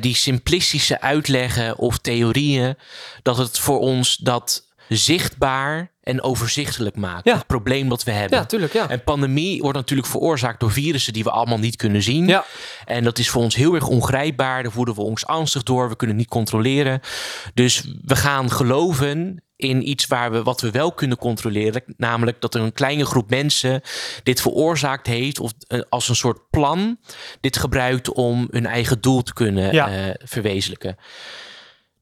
die 0.00 0.14
simplistische 0.14 1.00
uitleggen 1.00 1.78
of 1.78 1.98
theorieën, 1.98 2.76
dat 3.22 3.36
het 3.36 3.58
voor 3.58 3.78
ons 3.78 4.16
dat 4.16 4.65
zichtbaar 4.88 5.92
en 6.02 6.22
overzichtelijk 6.22 6.96
maken. 6.96 7.30
Ja. 7.30 7.36
Het 7.36 7.46
probleem 7.46 7.88
dat 7.88 8.04
we 8.04 8.10
hebben. 8.10 8.38
Ja, 8.38 8.44
tuurlijk, 8.44 8.72
ja. 8.72 8.88
En 8.88 9.04
pandemie 9.04 9.60
wordt 9.62 9.76
natuurlijk 9.78 10.08
veroorzaakt 10.08 10.60
door 10.60 10.70
virussen 10.72 11.12
die 11.12 11.24
we 11.24 11.30
allemaal 11.30 11.58
niet 11.58 11.76
kunnen 11.76 12.02
zien. 12.02 12.26
Ja. 12.26 12.44
En 12.84 13.04
dat 13.04 13.18
is 13.18 13.28
voor 13.28 13.42
ons 13.42 13.54
heel 13.54 13.74
erg 13.74 13.86
ongrijpbaar. 13.86 14.62
Daar 14.62 14.72
voelen 14.72 14.94
we 14.94 15.00
ons 15.02 15.26
angstig 15.26 15.62
door. 15.62 15.88
We 15.88 15.96
kunnen 15.96 16.16
het 16.16 16.24
niet 16.24 16.34
controleren. 16.34 17.00
Dus 17.54 17.84
we 18.04 18.16
gaan 18.16 18.50
geloven 18.50 19.40
in 19.56 19.88
iets 19.88 20.06
waar 20.06 20.30
we 20.30 20.42
wat 20.42 20.60
we 20.60 20.70
wel 20.70 20.92
kunnen 20.92 21.16
controleren, 21.18 21.82
namelijk 21.96 22.40
dat 22.40 22.54
er 22.54 22.60
een 22.60 22.72
kleine 22.72 23.04
groep 23.06 23.30
mensen 23.30 23.80
dit 24.22 24.40
veroorzaakt 24.40 25.06
heeft 25.06 25.40
of 25.40 25.52
eh, 25.66 25.80
als 25.88 26.08
een 26.08 26.16
soort 26.16 26.50
plan 26.50 26.98
dit 27.40 27.56
gebruikt 27.58 28.12
om 28.12 28.48
hun 28.50 28.66
eigen 28.66 29.00
doel 29.00 29.22
te 29.22 29.32
kunnen 29.32 29.72
Ja. 29.74 29.88
eh, 29.88 30.14
verwezenlijken. 30.24 30.96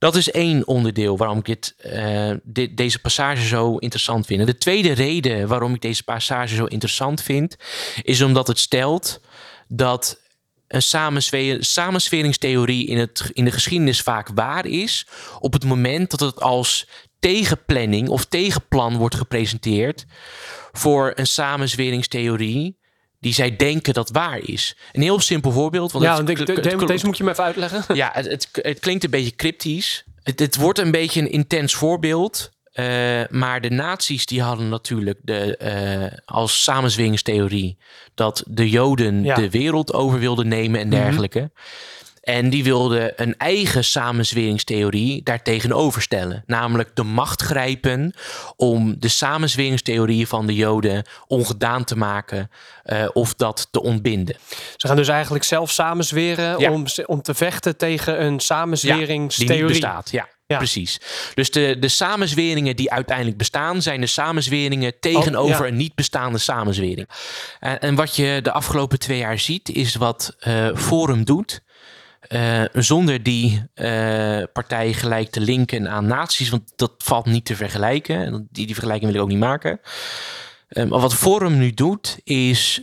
Dat 0.05 0.17
is 0.17 0.31
één 0.31 0.67
onderdeel 0.67 1.17
waarom 1.17 1.39
ik 1.39 1.45
dit, 1.45 1.75
eh, 1.77 2.31
dit, 2.43 2.77
deze 2.77 2.99
passage 2.99 3.47
zo 3.47 3.77
interessant 3.77 4.27
vind. 4.27 4.47
De 4.47 4.59
tweede 4.59 4.93
reden 4.93 5.49
waarom 5.49 5.75
ik 5.75 5.81
deze 5.81 6.05
passage 6.05 6.55
zo 6.55 6.65
interessant 6.65 7.23
vind, 7.23 7.57
is 8.03 8.23
omdat 8.23 8.47
het 8.47 8.59
stelt 8.59 9.21
dat 9.69 10.21
een 10.69 10.83
samenswe- 10.83 11.57
samensweringstheorie 11.61 12.87
in, 12.87 12.99
het, 12.99 13.31
in 13.33 13.45
de 13.45 13.51
geschiedenis 13.51 14.01
vaak 14.01 14.29
waar 14.35 14.67
is 14.67 15.07
op 15.39 15.53
het 15.53 15.65
moment 15.65 16.11
dat 16.11 16.21
het 16.21 16.41
als 16.41 16.89
tegenplanning 17.19 18.09
of 18.09 18.25
tegenplan 18.25 18.97
wordt 18.97 19.15
gepresenteerd 19.15 20.05
voor 20.73 21.13
een 21.15 21.27
samensweringstheorie 21.27 22.79
die 23.25 23.35
zij 23.35 23.57
denken 23.57 23.95
dat 23.95 24.11
waar 24.11 24.39
is. 24.39 24.77
Een 24.93 25.03
heel 25.03 25.21
simpel 25.21 25.51
voorbeeld. 25.53 25.93
Want 25.93 26.05
ja, 26.05 26.17
het- 26.25 26.29
ik- 26.49 26.87
deze 26.87 27.07
moet 27.07 27.17
je 27.17 27.25
me 27.25 27.31
even 27.31 27.45
uitleggen. 27.45 27.95
ja, 27.97 28.11
het, 28.13 28.27
het, 28.27 28.49
het 28.53 28.79
klinkt 28.79 29.05
een 29.05 29.11
beetje 29.11 29.35
cryptisch. 29.37 30.05
Het, 30.23 30.39
het 30.41 30.57
wordt 30.57 30.79
een 30.79 30.91
beetje 30.91 31.21
een 31.21 31.31
intens 31.31 31.75
voorbeeld. 31.75 32.51
eh, 32.73 33.23
maar 33.31 33.61
de 33.61 33.71
nazi's 33.71 34.27
die 34.27 34.43
hadden 34.43 34.69
natuurlijk 34.69 35.19
de, 35.23 35.57
eh, 35.57 36.19
als 36.25 36.63
samenzweringstheorie 36.63 37.77
dat 38.15 38.43
de 38.47 38.71
Joden 38.71 39.25
Ja. 39.25 39.35
de 39.35 39.51
wereld 39.51 39.93
over 39.93 40.19
wilden 40.19 40.49
nemen 40.49 40.81
en 40.81 40.91
dergelijke. 40.91 41.51
En 42.25 42.51
die 42.51 42.65
wilden 42.65 43.13
een 43.17 43.37
eigen 43.39 43.85
samenzweringstheorie 43.85 45.23
daartegenover 45.23 46.03
stellen. 46.03 46.43
Namelijk 46.47 46.91
de 46.97 47.03
macht 47.03 47.43
grijpen 47.43 48.15
om 48.57 48.95
de 48.99 49.09
samenzweringstheorie 49.09 50.27
van 50.29 50.47
de 50.47 50.55
Joden 50.55 51.05
ongedaan 51.27 51.85
te 51.85 51.97
maken 51.97 52.51
eh, 52.83 53.05
of 53.13 53.35
dat 53.35 53.69
te 53.71 53.83
ontbinden. 53.83 54.37
Ze 54.77 54.87
gaan 54.87 54.97
dus 54.97 55.09
eigenlijk 55.09 55.45
zelf 55.45 55.71
samenzweren 55.71 56.59
Ja. 56.59 56.71
om, 56.73 56.85
om 57.07 57.23
te 57.23 57.35
vechten 57.35 57.77
tegen 57.77 58.25
een 58.25 58.31
die 58.37 58.41
samenzweringstheorie. 58.47 59.57
niet 59.63 59.67
bestaat. 59.73 60.11
Ja, 60.11 60.29
Ja. 60.47 60.57
precies. 60.57 61.01
Dus 61.35 61.51
de, 61.51 61.77
de 61.81 61.89
samenzweringen 61.89 62.77
die 62.77 62.91
uiteindelijk 62.93 63.37
bestaan, 63.37 63.83
zijn 63.83 64.01
de 64.01 64.07
samenzweringen 64.07 64.93
tegenover 65.01 65.55
Oh, 65.55 65.61
ja. 65.61 65.67
een 65.67 65.77
niet 65.77 65.95
bestaande 65.95 66.39
samenzwering. 66.39 67.09
En, 67.61 67.81
en 67.81 67.95
wat 67.95 68.17
je 68.17 68.39
de 68.43 68.53
afgelopen 68.53 68.99
twee 68.99 69.19
jaar 69.19 69.39
ziet, 69.39 69.69
is 69.69 69.95
wat 69.95 70.37
eh, 70.39 70.69
Forum 70.75 71.25
doet. 71.25 71.63
Eh, 72.29 72.63
zonder 72.73 73.23
die 73.23 73.63
eh, 73.75 74.43
partij 74.53 74.93
gelijk 74.93 75.31
te 75.31 75.41
linken 75.41 75.89
aan 75.91 76.07
naties, 76.07 76.49
want 76.49 76.73
dat 76.77 76.93
valt 76.99 77.27
niet 77.27 77.45
te 77.45 77.57
vergelijken. 77.57 78.17
En 78.25 78.49
Die, 78.51 78.67
die 78.67 78.75
vergelijking 78.75 79.11
wil 79.11 79.21
ik 79.21 79.27
ook 79.27 79.33
niet 79.33 79.43
maken. 79.45 79.81
Eh, 80.69 80.85
maar 80.85 81.01
wat 81.01 81.15
Forum 81.15 81.59
nu 81.59 81.71
doet, 81.75 82.19
is 82.25 82.83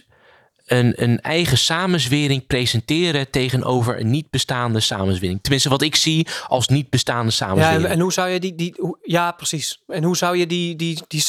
een, 0.66 0.94
een 1.04 1.22
eigen 1.22 1.58
samenzwering 1.58 2.48
presenteren 2.48 3.30
tegenover 3.30 4.00
een 4.00 4.10
niet 4.10 4.30
bestaande 4.30 4.80
samenzwering. 4.80 5.40
Tenminste, 5.42 5.70
wat 5.70 5.82
ik 5.82 5.96
zie 5.96 6.28
als 6.48 6.68
niet 6.68 6.90
bestaande 6.90 7.26
Ja, 7.26 7.32
samenzwering. 7.32 7.86
en, 7.86 7.92
en 7.92 8.00
hoe 8.00 8.14
zou 8.14 8.30
je 8.30 8.40
die, 8.40 8.56
die 8.56 8.74
hoe- 8.78 8.98
ja, 9.04 9.32
precies. 9.32 9.82
En 9.88 10.04
hoe 10.04 10.18
zou 10.18 10.38
je 10.38 10.48
die, 10.48 10.76
die, 10.76 11.02
die 11.08 11.22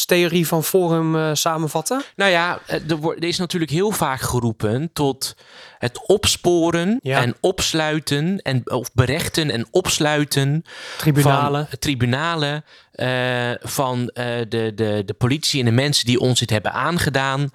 samenzweringstheorie 0.00 0.46
van 0.46 0.64
Forum 0.64 1.16
eh, 1.16 1.30
samenvatten? 1.32 2.02
Nou 2.16 2.30
ja, 2.30 2.60
eh, 2.66 2.90
er, 2.90 2.96
wordt, 2.96 3.22
er 3.22 3.28
is 3.28 3.38
natuurlijk 3.38 3.70
heel 3.72 3.90
vaak 3.90 4.20
geroepen 4.20 4.90
tot 4.92 5.36
het 5.78 6.06
opsporen 6.06 6.98
Ja. 7.02 7.22
en 7.22 7.34
opsluiten 7.40 8.38
en 8.42 8.70
of 8.70 8.92
berechten 8.94 9.50
en 9.50 9.66
opsluiten 9.70 10.64
Tribunalen. 10.98 11.66
van 11.68 11.78
tribunalen 11.78 12.64
eh, 12.92 13.50
van 13.60 14.08
eh, 14.08 14.24
de, 14.48 14.72
de, 14.74 15.02
de 15.06 15.14
politie 15.18 15.60
en 15.60 15.66
de 15.66 15.72
mensen 15.72 16.06
die 16.06 16.20
ons 16.20 16.38
dit 16.38 16.50
hebben 16.50 16.72
aangedaan 16.72 17.50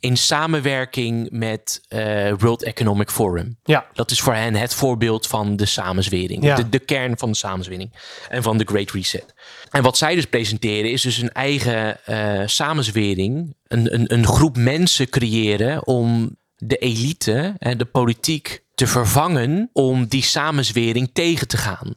in 0.00 0.16
samenwerking 0.16 1.28
met 1.30 1.80
World 2.38 2.62
Economic 2.62 3.10
Forum. 3.10 3.58
Ja, 3.64 3.86
Dat 3.92 4.10
is 4.10 4.20
voor 4.20 4.34
hen 4.34 4.54
het 4.54 4.74
voorbeeld 4.74 5.26
van 5.26 5.56
de 5.56 5.66
samenzwering. 5.66 6.44
Ja. 6.44 6.54
De, 6.54 6.68
de 6.68 6.78
kern 6.78 7.18
van 7.18 7.30
de 7.30 7.36
samenzwering. 7.36 7.92
En 8.28 8.42
van 8.42 8.58
de 8.58 8.64
Great 8.64 8.90
Reset. 8.90 9.34
En 9.70 9.82
wat 9.82 9.96
zij 9.96 10.14
dus 10.14 10.26
presenteren 10.26 10.90
is 10.90 11.02
dus 11.02 11.18
een 11.18 11.32
eigen 11.32 12.04
eh 12.04 12.42
samenzwering. 12.46 13.54
Een, 13.66 13.94
een, 13.94 14.12
een 14.12 14.26
groep 14.26 14.56
mensen 14.56 15.08
creëren 15.08 15.86
om 15.86 16.36
de 16.56 16.76
elite 16.76 17.54
en 17.58 17.78
de 17.78 17.84
politiek 17.84 18.64
te 18.74 18.86
vervangen 18.86 19.70
om 19.72 20.06
die 20.06 20.22
samenzwering 20.22 21.10
tegen 21.12 21.48
te 21.48 21.56
gaan. 21.56 21.94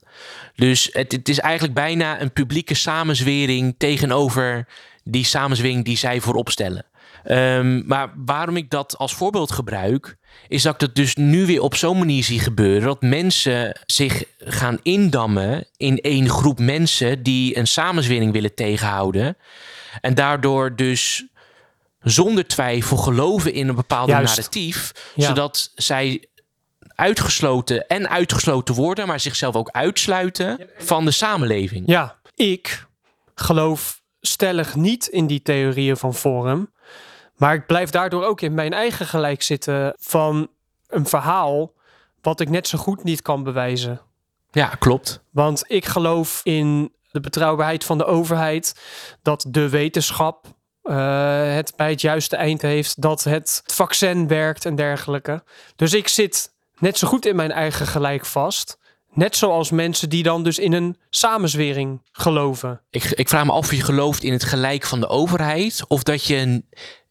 Dus 0.56 0.90
het, 0.92 1.12
het 1.12 1.30
is 1.30 1.40
eigenlijk 1.40 1.74
bijna 1.74 2.22
een 2.22 2.32
publieke 2.34 2.74
samenzwering 2.74 3.76
tegenover 3.78 4.68
die 5.04 5.24
samenzwering 5.24 5.86
die 5.86 5.98
zij 5.98 6.20
voorop 6.20 6.50
stellen. 6.50 6.86
Ehm, 7.24 7.88
maar 7.88 8.14
waarom 8.16 8.58
ik 8.58 8.70
dat 8.70 8.98
als 8.98 9.14
voorbeeld 9.14 9.52
gebruik, 9.52 10.18
is 10.48 10.62
dat 10.62 10.74
ik 10.74 10.80
dat 10.80 10.96
dus 10.96 11.16
nu 11.16 11.46
weer 11.46 11.62
op 11.62 11.76
zo'n 11.76 11.98
manier 11.98 12.24
zie 12.24 12.40
gebeuren. 12.40 12.88
Dat 12.88 13.02
mensen 13.02 13.80
zich 13.86 14.24
gaan 14.38 14.80
indammen 14.82 15.68
in 15.78 15.98
één 15.98 16.30
groep 16.30 16.60
mensen 16.60 17.24
die 17.24 17.58
een 17.58 17.68
samenzwering 17.68 18.32
willen 18.32 18.56
tegenhouden. 18.56 19.38
En 20.02 20.14
daardoor 20.14 20.76
dus 20.76 21.26
zonder 22.02 22.48
twijfel 22.48 22.98
geloven 22.98 23.54
in 23.54 23.68
een 23.68 23.76
bepaald 23.76 24.10
narratief. 24.10 24.92
Ja. 25.16 25.28
Zodat 25.28 25.72
zij 25.76 26.24
uitgesloten 26.96 27.88
en 27.88 28.10
uitgesloten 28.10 28.76
worden, 28.76 29.08
maar 29.08 29.20
zichzelf 29.20 29.56
ook 29.56 29.70
uitsluiten 29.72 30.70
van 30.78 31.06
de 31.06 31.12
samenleving. 31.12 31.84
ja. 31.88 32.18
Ik 32.36 32.88
geloof 33.36 34.02
stellig 34.22 34.76
niet 34.76 35.08
in 35.08 35.28
die 35.28 35.42
theorieën 35.42 35.98
van 35.98 36.14
Forum. 36.14 36.72
Maar 37.40 37.54
ik 37.54 37.66
blijf 37.66 37.90
daardoor 37.90 38.26
ook 38.26 38.42
in 38.42 38.54
mijn 38.54 38.74
eigen 38.74 39.06
gelijk 39.06 39.42
zitten 39.42 39.94
van 40.00 40.48
een 40.88 41.06
verhaal 41.06 41.74
wat 42.22 42.40
ik 42.40 42.50
net 42.50 42.68
zo 42.68 42.78
goed 42.78 43.04
niet 43.04 43.22
kan 43.22 43.44
bewijzen. 43.44 44.02
Ja, 44.52 44.68
klopt. 44.68 45.24
Want 45.32 45.64
ik 45.68 45.86
geloof 45.86 46.42
in 46.44 46.94
de 47.12 47.20
betrouwbaarheid 47.20 47.84
van 47.84 47.98
de 47.98 48.06
overheid, 48.06 48.76
dat 49.22 49.46
de 49.48 49.70
wetenschap 49.70 50.46
eh, 50.84 51.54
het 51.54 51.74
bij 51.76 51.90
het 51.90 52.02
juiste 52.02 52.36
eind 52.36 52.62
heeft, 52.62 53.02
dat 53.02 53.24
het 53.24 53.62
vaccin 53.66 54.28
werkt 54.28 54.66
en 54.66 54.76
dergelijke. 54.76 55.44
Dus 55.76 55.94
ik 55.94 56.08
zit 56.08 56.54
net 56.78 56.98
zo 56.98 57.08
goed 57.08 57.26
in 57.26 57.36
mijn 57.36 57.52
eigen 57.52 57.88
gelijk 57.88 58.26
vast. 58.26 58.78
Net 59.14 59.36
zoals 59.36 59.72
mensen 59.72 60.10
die 60.10 60.24
dan 60.24 60.44
dus 60.44 60.60
in 60.60 60.74
een 60.74 60.98
samenzwering 61.10 62.02
geloven. 62.12 62.82
Ik, 62.90 63.04
ik 63.04 63.30
vraag 63.30 63.46
me 63.46 63.52
af 63.52 63.58
of 63.58 63.74
je 63.74 63.82
gelooft 63.82 64.24
in 64.24 64.34
het 64.34 64.44
gelijk 64.44 64.86
van 64.86 65.00
de 65.00 65.08
overheid. 65.08 65.84
Of 65.88 66.04
dat 66.04 66.24
je 66.24 66.64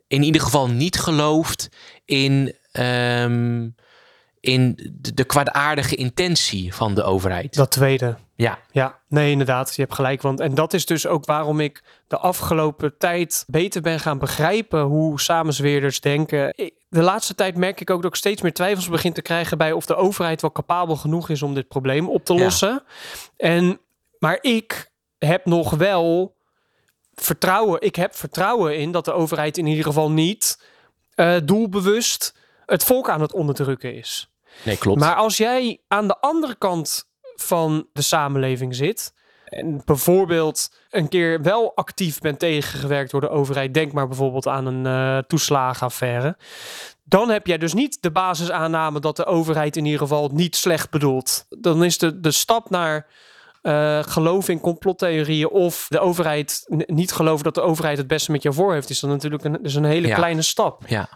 in 0.09 0.23
ieder 0.23 0.41
geval 0.41 0.69
niet 0.69 0.99
gelooft 0.99 1.69
in, 2.05 2.55
ehm, 2.73 3.69
in 4.41 4.93
de, 5.01 5.15
de 5.15 5.25
kwaadaardige 5.25 5.95
intentie 5.95 6.75
van 6.75 6.95
de 6.95 7.03
overheid. 7.03 7.55
Dat 7.55 7.71
tweede. 7.71 8.17
Ja, 8.35 8.59
Ja, 8.71 8.99
nee, 9.09 9.31
inderdaad. 9.31 9.75
Je 9.77 9.83
hebt 9.83 9.95
gelijk. 9.95 10.23
Want, 10.23 10.41
en 10.41 10.55
dat 10.55 10.75
is 10.75 10.87
dus 10.87 11.07
ook 11.07 11.25
waarom 11.25 11.61
ik 11.61 11.83
de 12.09 12.19
afgelopen 12.19 12.99
tijd 12.99 13.45
beter 13.47 13.83
ben 13.83 14.01
gaan 14.01 14.19
begrijpen 14.19 14.81
hoe 14.83 15.21
samenzweerders 15.21 16.01
denken. 16.01 16.55
De 16.89 17.03
laatste 17.03 17.35
tijd 17.35 17.57
merk 17.57 17.81
ik 17.81 17.91
ook 17.91 18.03
dat 18.03 18.11
ik 18.11 18.17
steeds 18.17 18.43
meer 18.43 18.53
twijfels 18.53 18.89
begin 18.89 19.13
te 19.13 19.23
krijgen 19.23 19.59
bij 19.59 19.73
of 19.73 19.87
de 19.87 19.95
overheid 19.95 20.41
wel 20.41 20.53
capabel 20.53 20.97
genoeg 20.97 21.29
is 21.29 21.43
om 21.43 21.55
dit 21.55 21.69
probleem 21.69 22.09
op 22.09 22.25
te 22.25 22.35
Ja. 22.35 22.41
lossen. 22.43 22.83
En, 23.37 23.81
maar 24.19 24.39
ik 24.41 24.91
heb 25.19 25.45
nog 25.47 25.71
wel 25.71 26.37
vertrouwen. 27.23 27.81
Ik 27.81 27.97
heb 27.97 28.15
vertrouwen 28.15 28.79
in 28.79 28.93
dat 28.93 29.05
de 29.05 29.13
overheid 29.13 29.59
in 29.59 29.67
ieder 29.67 29.85
geval 29.85 30.11
niet 30.11 30.63
eh, 31.15 31.37
doelbewust 31.45 32.35
het 32.67 32.85
volk 32.85 33.09
aan 33.09 33.21
het 33.21 33.33
onderdrukken 33.33 33.95
is. 33.95 34.31
nee, 34.65 34.77
klopt. 34.77 35.01
Maar 35.01 35.15
als 35.15 35.37
jij 35.37 35.81
aan 35.89 36.09
de 36.09 36.19
andere 36.21 36.55
kant 36.59 37.09
van 37.37 37.87
de 37.93 38.03
samenleving 38.03 38.75
zit. 38.75 39.17
En 39.45 39.83
bijvoorbeeld 39.85 40.73
een 40.91 41.09
keer 41.09 41.43
wel 41.43 41.73
actief 41.75 42.19
bent 42.19 42.39
tegengewerkt 42.39 43.11
door 43.11 43.21
de 43.21 43.29
overheid. 43.29 43.75
Denk 43.75 43.93
maar 43.93 44.09
bijvoorbeeld 44.09 44.47
aan 44.47 44.67
een 44.67 44.87
eh 44.87 45.19
toeslagenaffaire. 45.27 46.37
Dan 47.05 47.31
heb 47.31 47.47
jij 47.47 47.59
dus 47.59 47.75
niet 47.75 48.03
de 48.03 48.11
basisaanname 48.11 49.01
dat 49.01 49.17
de 49.17 49.25
overheid 49.25 49.77
in 49.77 49.85
ieder 49.85 50.01
geval 50.01 50.23
het 50.23 50.33
niet 50.33 50.57
slecht 50.57 50.91
bedoelt. 50.91 51.47
Dan 51.49 51.85
is 51.85 51.99
de, 51.99 52.21
de 52.21 52.31
stap 52.31 52.71
naar 52.71 53.07
eh, 53.69 54.03
geloof 54.03 54.49
in 54.49 54.61
complottheorieën 54.61 55.49
of 55.49 55.87
de 55.89 55.99
overheid 56.01 56.65
niet 56.87 57.13
geloven 57.13 57.45
dat 57.45 57.55
de 57.55 57.61
overheid 57.61 57.99
het 57.99 58.07
beste 58.07 58.33
met 58.33 58.43
jou 58.43 58.55
voor 58.55 58.73
heeft, 58.73 58.91
is 58.91 59.01
dan 59.01 59.11
natuurlijk 59.11 59.45
een, 59.45 59.59
dus 59.63 59.75
een 59.75 59.85
hele 59.85 60.07
Ja. 60.07 60.15
kleine 60.15 60.43
stap. 60.43 60.83
ja, 60.87 61.09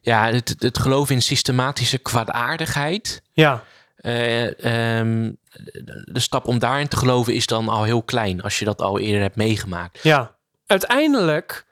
ja 0.00 0.32
het, 0.32 0.54
het 0.58 0.78
geloof 0.78 1.10
in 1.10 1.22
systematische 1.22 1.98
kwaadaardigheid. 1.98 3.22
Ja, 3.32 3.62
eh, 3.96 4.98
ehm, 4.98 5.32
de 6.04 6.20
stap 6.20 6.46
om 6.46 6.58
daarin 6.58 6.88
te 6.88 6.96
geloven 6.96 7.34
is 7.34 7.46
dan 7.46 7.68
al 7.68 7.82
heel 7.84 8.02
klein 8.02 8.42
als 8.42 8.58
je 8.58 8.64
dat 8.64 8.80
al 8.80 8.98
eerder 8.98 9.20
hebt 9.22 9.36
meegemaakt. 9.36 10.02
Ja, 10.02 10.36
uiteindelijk 10.66 11.66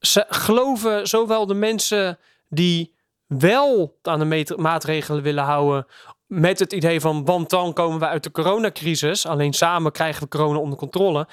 ze 0.00 0.24
geloven 0.28 1.08
zowel 1.08 1.46
de 1.46 1.54
mensen 1.54 2.18
die 2.48 2.94
wel 3.26 3.98
aan 4.02 4.28
de 4.28 4.54
maatregelen 4.56 5.22
willen 5.22 5.44
houden. 5.44 5.86
Met 6.30 6.58
het 6.58 6.72
idee 6.72 7.00
van, 7.00 7.24
want 7.24 7.50
dan 7.50 7.72
komen 7.72 7.98
we 7.98 8.06
uit 8.06 8.22
de 8.22 8.30
coronacrisis. 8.30 9.26
Alleen 9.26 9.52
samen 9.52 9.92
krijgen 9.92 10.22
we 10.22 10.28
corona 10.28 10.58
onder 10.58 10.78
controle. 10.78 11.26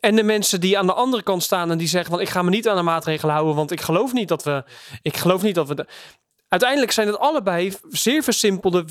En 0.00 0.16
de 0.16 0.22
mensen 0.22 0.60
die 0.60 0.78
aan 0.78 0.86
de 0.86 0.92
andere 0.92 1.22
kant 1.22 1.42
staan 1.42 1.70
en 1.70 1.78
die 1.78 1.88
zeggen 1.88 2.10
van, 2.10 2.20
ik 2.20 2.28
ga 2.28 2.42
me 2.42 2.50
niet 2.50 2.68
aan 2.68 2.76
de 2.76 2.82
maatregelen 2.82 3.34
houden, 3.34 3.54
want 3.54 3.70
ik 3.70 3.80
geloof 3.80 4.12
niet 4.12 4.28
dat 4.28 4.42
we, 4.44 4.64
ik 5.02 5.16
geloof 5.16 5.42
niet 5.42 5.54
dat 5.54 5.68
we. 5.68 5.74
De... 5.74 5.86
Uiteindelijk 6.48 6.92
zijn 6.92 7.06
het 7.06 7.18
allebei 7.18 7.74
zeer 7.90 8.22
versimpelde 8.22 8.84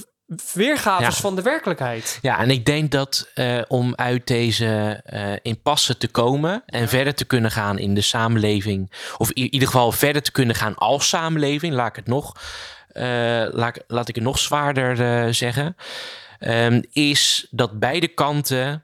weergaves 0.53 1.15
Ja. 1.15 1.21
van 1.21 1.35
de 1.35 1.41
werkelijkheid. 1.41 2.19
Ja, 2.21 2.39
en 2.39 2.49
ik 2.49 2.65
denk 2.65 2.91
dat 2.91 3.29
eh, 3.33 3.61
om 3.67 3.93
uit 3.95 4.27
deze 4.27 5.01
eh 5.05 5.31
impasse 5.41 5.97
te 5.97 6.07
komen 6.07 6.63
en 6.65 6.87
verder 6.89 7.13
te 7.15 7.25
kunnen 7.25 7.51
gaan 7.51 7.79
in 7.79 7.93
de 7.93 8.01
samenleving, 8.01 8.91
of 9.17 9.31
in 9.31 9.53
ieder 9.53 9.67
geval 9.67 9.91
verder 9.91 10.21
te 10.21 10.31
kunnen 10.31 10.55
gaan 10.55 10.75
als 10.75 11.07
samenleving, 11.09 11.73
laat 11.73 11.89
ik 11.89 11.95
het 11.95 12.07
nog, 12.07 12.33
laat, 13.53 13.75
ik- 13.75 13.83
laat 13.87 14.09
ik 14.09 14.15
het 14.15 14.23
nog 14.23 14.39
zwaarder 14.39 15.01
eh, 15.01 15.33
zeggen, 15.33 15.75
ehm, 16.39 16.81
is 16.91 17.47
dat 17.51 17.79
beide 17.79 18.07
kanten 18.07 18.83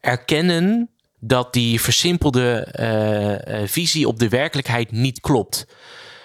erkennen 0.00 0.90
dat 1.18 1.52
die 1.52 1.80
versimpelde 1.80 2.68
eh, 2.72 3.62
eh, 3.62 3.68
visie 3.68 4.08
op 4.08 4.18
de 4.18 4.28
werkelijkheid 4.28 4.90
niet 4.90 5.20
klopt. 5.20 5.66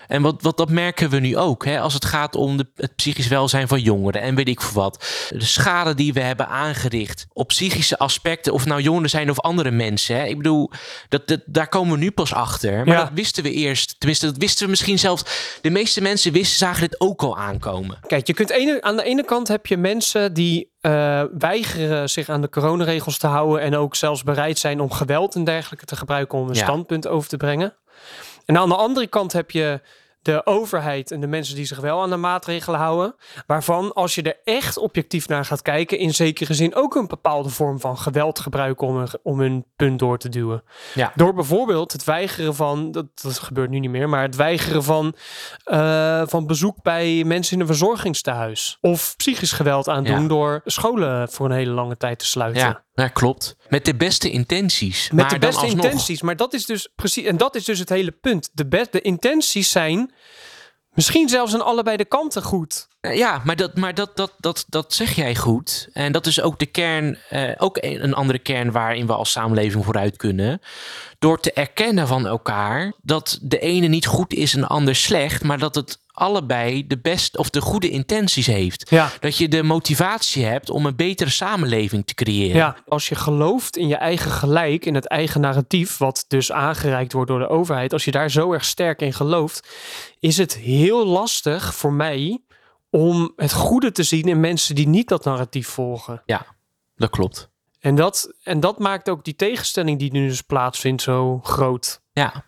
En 0.07 0.21
wat, 0.21 0.41
wat 0.41 0.57
dat 0.57 0.69
merken 0.69 1.09
we 1.09 1.19
nu 1.19 1.38
ook. 1.38 1.65
Hè? 1.65 1.79
Als 1.79 1.93
het 1.93 2.05
gaat 2.05 2.35
om 2.35 2.57
de, 2.57 2.67
het 2.75 2.95
psychisch 2.95 3.27
welzijn 3.27 3.67
van 3.67 3.79
jongeren 3.81 4.21
en 4.21 4.35
weet 4.35 4.47
ik 4.47 4.62
veel 4.62 4.81
wat. 4.81 5.25
De 5.29 5.45
schade 5.45 5.93
die 5.95 6.13
we 6.13 6.19
hebben 6.19 6.47
aangericht 6.47 7.25
op 7.33 7.47
psychische 7.47 7.97
aspecten. 7.97 8.53
Of 8.53 8.65
nou 8.65 8.81
jongeren 8.81 9.09
zijn 9.09 9.29
of 9.29 9.39
andere 9.39 9.71
mensen. 9.71 10.15
Hè? 10.15 10.24
Ik 10.25 10.38
bedoel, 10.38 10.71
dat, 11.09 11.27
dat, 11.27 11.39
daar 11.45 11.67
komen 11.69 11.93
we 11.93 12.00
nu 12.00 12.12
pas 12.12 12.33
achter. 12.33 12.74
Maar 12.85 12.95
Ja. 12.95 13.03
dat 13.03 13.12
wisten 13.13 13.43
we 13.43 13.51
eerst. 13.51 13.95
Tenminste, 13.97 14.25
dat 14.25 14.38
wisten 14.38 14.63
we 14.63 14.69
misschien 14.69 15.00
zelfs. 15.00 15.24
De 15.62 15.69
meeste 15.69 16.01
mensen 16.01 16.31
wisten, 16.31 16.57
zagen 16.57 16.81
dit 16.81 17.00
ook 17.00 17.24
al 17.24 17.38
aankomen. 17.38 17.97
Kijk, 18.07 18.27
je 18.27 18.33
kunt 18.33 18.50
ene, 18.50 18.81
aan 18.81 18.95
de 18.95 19.03
ene 19.03 19.24
kant 19.25 19.47
heb 19.47 19.65
je 19.65 19.77
mensen 19.77 20.33
die 20.33 20.74
eh, 20.81 21.24
weigeren 21.38 22.09
zich 22.09 22.29
aan 22.29 22.41
de 22.41 22.50
coronaregels 22.50 23.17
te 23.17 23.27
houden 23.27 23.62
en 23.62 23.75
ook 23.75 23.95
zelfs 23.95 24.24
bereid 24.24 24.59
zijn 24.59 24.79
om 24.81 24.91
geweld 24.91 25.35
en 25.35 25.43
dergelijke 25.43 25.85
te 25.85 25.95
gebruiken 25.95 26.38
om 26.39 26.47
een 26.47 26.55
Ja. 26.55 26.63
standpunt 26.63 27.07
over 27.07 27.29
te 27.29 27.38
brengen. 27.38 27.74
En 28.46 28.58
aan 28.58 28.70
de 28.70 28.75
andere 28.75 29.08
kant 29.08 29.34
heb 29.34 29.52
je 29.52 29.82
de 30.22 30.46
overheid 30.46 31.12
en 31.12 31.20
de 31.20 31.28
mensen 31.28 31.56
die 31.56 31.66
zich 31.66 31.80
wel 31.80 32.02
aan 32.02 32.10
de 32.10 32.16
maatregelen 32.16 32.80
houden, 32.80 33.16
waarvan 33.48 33.94
als 33.94 34.16
je 34.16 34.22
er 34.22 34.38
echt 34.44 34.78
objectief 34.78 35.28
naar 35.28 35.46
gaat 35.46 35.62
kijken, 35.62 35.98
in 35.98 36.14
zekere 36.14 36.54
zin 36.54 36.75
ook 36.75 36.96
een 36.96 37.08
bepaalde 37.08 37.50
vorm 37.50 37.80
van 37.80 37.98
geweld 37.98 38.40
gebruiken 38.40 38.88
om, 38.88 38.98
een, 38.98 39.08
om 39.24 39.40
hun 39.40 39.66
punt 39.75 40.00
door 40.00 40.18
te 40.18 40.30
duwen. 40.30 40.64
Ja. 40.94 41.12
Door 41.16 41.34
bijvoorbeeld 41.34 41.92
het 41.92 42.04
weigeren 42.04 42.56
van, 42.56 42.92
dat, 42.92 43.06
dat 43.22 43.40
gebeurt 43.40 43.70
nu 43.70 43.80
niet 43.80 43.90
meer, 43.90 44.10
maar 44.10 44.22
het 44.22 44.36
weigeren 44.36 44.84
van, 44.84 45.16
eh, 45.64 46.22
van 46.25 46.48
bezoek 46.48 46.82
bij 46.82 47.24
mensen 47.24 47.54
in 47.54 47.60
een 47.60 47.68
verzorgingstehuis. 47.68 48.78
Of 48.82 49.14
psychisch 49.18 49.52
geweld 49.52 49.90
aandoen 49.90 50.22
Ja. 50.22 50.28
door 50.28 50.62
scholen 50.66 51.30
voor 51.30 51.46
een 51.46 51.56
hele 51.56 51.72
lange 51.72 51.98
tijd 51.98 52.20
te 52.20 52.25
sluiten. 52.25 52.62
Ja, 52.62 52.84
ja, 52.94 53.08
klopt. 53.08 53.56
Met 53.69 53.86
de 53.86 53.95
beste 53.95 54.29
intenties. 54.29 55.10
Met 55.12 55.19
maar 55.19 55.34
de 55.34 55.45
beste 55.45 55.62
alsnog- 55.62 55.86
intenties. 55.86 56.22
Maar 56.22 56.36
dat 56.36 56.53
is 56.53 56.65
dus 56.65 56.89
precies. 56.95 57.25
En 57.25 57.38
dat 57.38 57.55
is 57.55 57.63
dus 57.63 57.79
het 57.79 57.89
hele 57.89 58.12
punt. 58.12 58.50
De, 58.53 58.67
be- 58.67 58.88
de 58.91 59.01
intenties 59.01 59.72
zijn 59.72 60.13
misschien 60.93 61.29
zelfs 61.29 61.53
aan 61.53 61.65
allebei 61.65 61.98
de 61.98 62.05
kanten 62.05 62.43
goed. 62.43 62.88
Ja, 63.01 63.41
maar, 63.43 63.55
dat, 63.55 63.75
maar 63.75 63.93
dat, 63.93 64.17
dat, 64.17 64.34
dat, 64.38 64.65
dat 64.67 64.93
zeg 64.93 65.15
jij 65.15 65.36
goed. 65.36 65.89
En 65.93 66.12
dat 66.12 66.25
is 66.25 66.41
ook 66.41 66.60
de 66.60 66.65
kern, 66.65 67.17
eh, 67.29 67.51
ook 67.57 67.77
een, 67.81 68.03
een 68.03 68.13
andere 68.13 68.39
kern 68.39 68.72
waarin 68.72 69.07
we 69.07 69.13
als 69.13 69.31
samenleving 69.31 69.84
vooruit 69.86 70.17
kunnen. 70.17 70.60
Door 71.19 71.39
te 71.39 71.53
erkennen 71.53 72.07
van 72.07 72.27
elkaar 72.27 72.93
dat 73.01 73.39
de 73.41 73.60
ene 73.60 73.88
niet 73.88 74.05
goed 74.05 74.34
is 74.34 74.53
en 74.53 74.62
de 74.62 74.67
ander 74.67 74.95
slecht, 74.95 75.43
maar 75.43 75.60
dat 75.60 75.75
het 75.75 76.00
allebei 76.15 76.88
de 76.88 77.00
best 77.00 77.38
of 77.38 77.50
de 77.50 77.62
goede 77.62 77.89
intenties 77.89 78.45
heeft. 78.45 78.89
Ja. 78.89 79.12
Dat 79.19 79.38
je 79.38 79.48
de 79.48 79.63
motivatie 79.63 80.45
hebt 80.45 80.69
om 80.69 80.86
een 80.86 80.95
betere 80.95 81.29
samenleving 81.29 82.05
te 82.05 82.13
creëren. 82.13 82.55
Ja, 82.55 82.75
als 82.88 83.10
je 83.10 83.15
gelooft 83.15 83.77
in 83.77 83.88
je 83.88 83.95
eigen 83.95 84.31
gelijk, 84.31 84.86
in 84.86 84.95
het 84.95 85.07
eigen 85.07 85.41
narratief, 85.41 85.98
wat 85.98 86.25
dus 86.27 86.51
aangereikt 86.51 87.13
wordt 87.13 87.29
door 87.29 87.40
de 87.40 87.48
overheid, 87.48 87.94
als 87.94 88.05
je 88.05 88.11
daar 88.11 88.31
zo 88.31 88.53
erg 88.53 88.66
sterk 88.66 89.01
in 89.01 89.13
gelooft, 89.13 89.70
is 90.20 90.37
het 90.37 90.55
heel 90.55 91.05
lastig 91.05 91.75
voor 91.75 91.94
mij 91.94 92.40
om 92.90 93.33
het 93.35 93.53
goede 93.53 93.92
te 93.92 94.03
zien 94.03 94.24
in 94.24 94.40
mensen 94.40 94.75
die 94.75 94.87
niet 94.87 95.07
dat 95.07 95.24
narratief 95.24 95.68
volgen. 95.68 96.22
Dat 96.96 97.09
klopt. 97.09 97.53
En 97.85 97.95
dat, 97.95 98.33
en 98.43 98.59
dat 98.59 98.79
maakt 98.79 99.09
ook 99.09 99.24
die 99.24 99.35
tegenstelling 99.35 100.00
die 100.00 100.11
nu 100.11 100.27
dus 100.27 100.41
plaatsvindt 100.41 101.01
zo 101.01 101.39
groot. 101.43 102.01
Ja. 102.11 102.45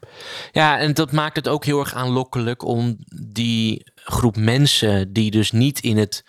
ja, 0.51 0.77
en 0.77 0.93
dat 0.93 1.11
maakt 1.11 1.35
het 1.35 1.47
ook 1.47 1.65
heel 1.65 1.79
erg 1.79 1.93
aanlokkelijk 1.93 2.63
om 2.63 2.97
die 3.31 3.91
groep 3.95 4.35
mensen 4.37 5.13
die 5.13 5.31
dus 5.31 5.51
niet 5.51 5.79
in 5.79 5.97
het 5.97 6.25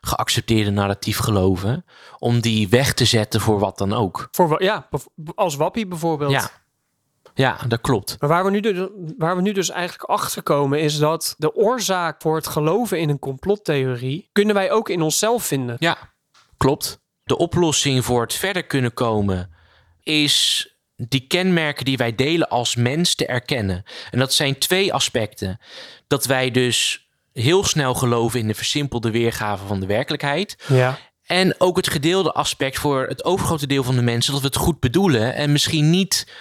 geaccepteerde 0.00 0.70
narratief 0.70 1.18
geloven, 1.18 1.84
om 2.18 2.40
die 2.40 2.68
weg 2.68 2.94
te 2.94 3.04
zetten 3.04 3.40
voor 3.40 3.58
wat 3.58 3.78
dan 3.78 3.92
ook. 3.92 4.28
Voor, 4.30 4.62
ja, 4.62 4.88
als 5.34 5.56
Wappie 5.56 5.86
bijvoorbeeld. 5.86 6.32
Ja, 6.32 6.50
ja 7.34 7.58
dat 7.68 7.80
klopt. 7.80 8.16
Maar 8.20 8.28
waar 8.28 8.44
we, 8.44 8.50
nu 8.50 8.60
dus, 8.60 8.88
waar 9.18 9.36
we 9.36 9.42
nu 9.42 9.52
dus 9.52 9.70
eigenlijk 9.70 10.10
achter 10.10 10.42
komen 10.42 10.80
is 10.80 10.98
dat 10.98 11.34
de 11.36 11.54
oorzaak 11.54 12.22
voor 12.22 12.36
het 12.36 12.46
geloven 12.46 13.00
in 13.00 13.08
een 13.08 13.18
complottheorie 13.18 14.28
kunnen 14.32 14.54
wij 14.54 14.70
ook 14.70 14.88
in 14.88 15.02
onszelf 15.02 15.44
vinden. 15.44 15.76
Ja, 15.78 15.96
klopt. 16.56 17.06
De 17.28 17.38
oplossing 17.38 18.04
voor 18.04 18.20
het 18.20 18.34
verder 18.34 18.64
kunnen 18.64 18.94
komen 18.94 19.50
is 20.02 20.68
die 20.96 21.26
kenmerken 21.26 21.84
die 21.84 21.96
wij 21.96 22.14
delen 22.14 22.48
als 22.48 22.76
mens 22.76 23.14
te 23.14 23.26
erkennen. 23.26 23.82
En 24.10 24.18
dat 24.18 24.34
zijn 24.34 24.58
twee 24.58 24.92
aspecten. 24.92 25.60
Dat 26.06 26.24
wij 26.24 26.50
dus 26.50 27.08
heel 27.32 27.64
snel 27.64 27.94
geloven 27.94 28.40
in 28.40 28.46
de 28.46 28.54
versimpelde 28.54 29.10
weergave 29.10 29.66
van 29.66 29.80
de 29.80 29.86
werkelijkheid. 29.86 30.56
Ja. 30.66 30.98
En 31.22 31.54
ook 31.58 31.76
het 31.76 31.88
gedeelde 31.88 32.32
aspect 32.32 32.78
voor 32.78 33.06
het 33.06 33.24
overgrote 33.24 33.66
deel 33.66 33.82
van 33.82 33.96
de 33.96 34.02
mensen 34.02 34.32
dat 34.32 34.40
we 34.40 34.46
het 34.46 34.56
goed 34.56 34.80
bedoelen 34.80 35.34
en 35.34 35.52
misschien 35.52 35.90
niet 35.90 36.32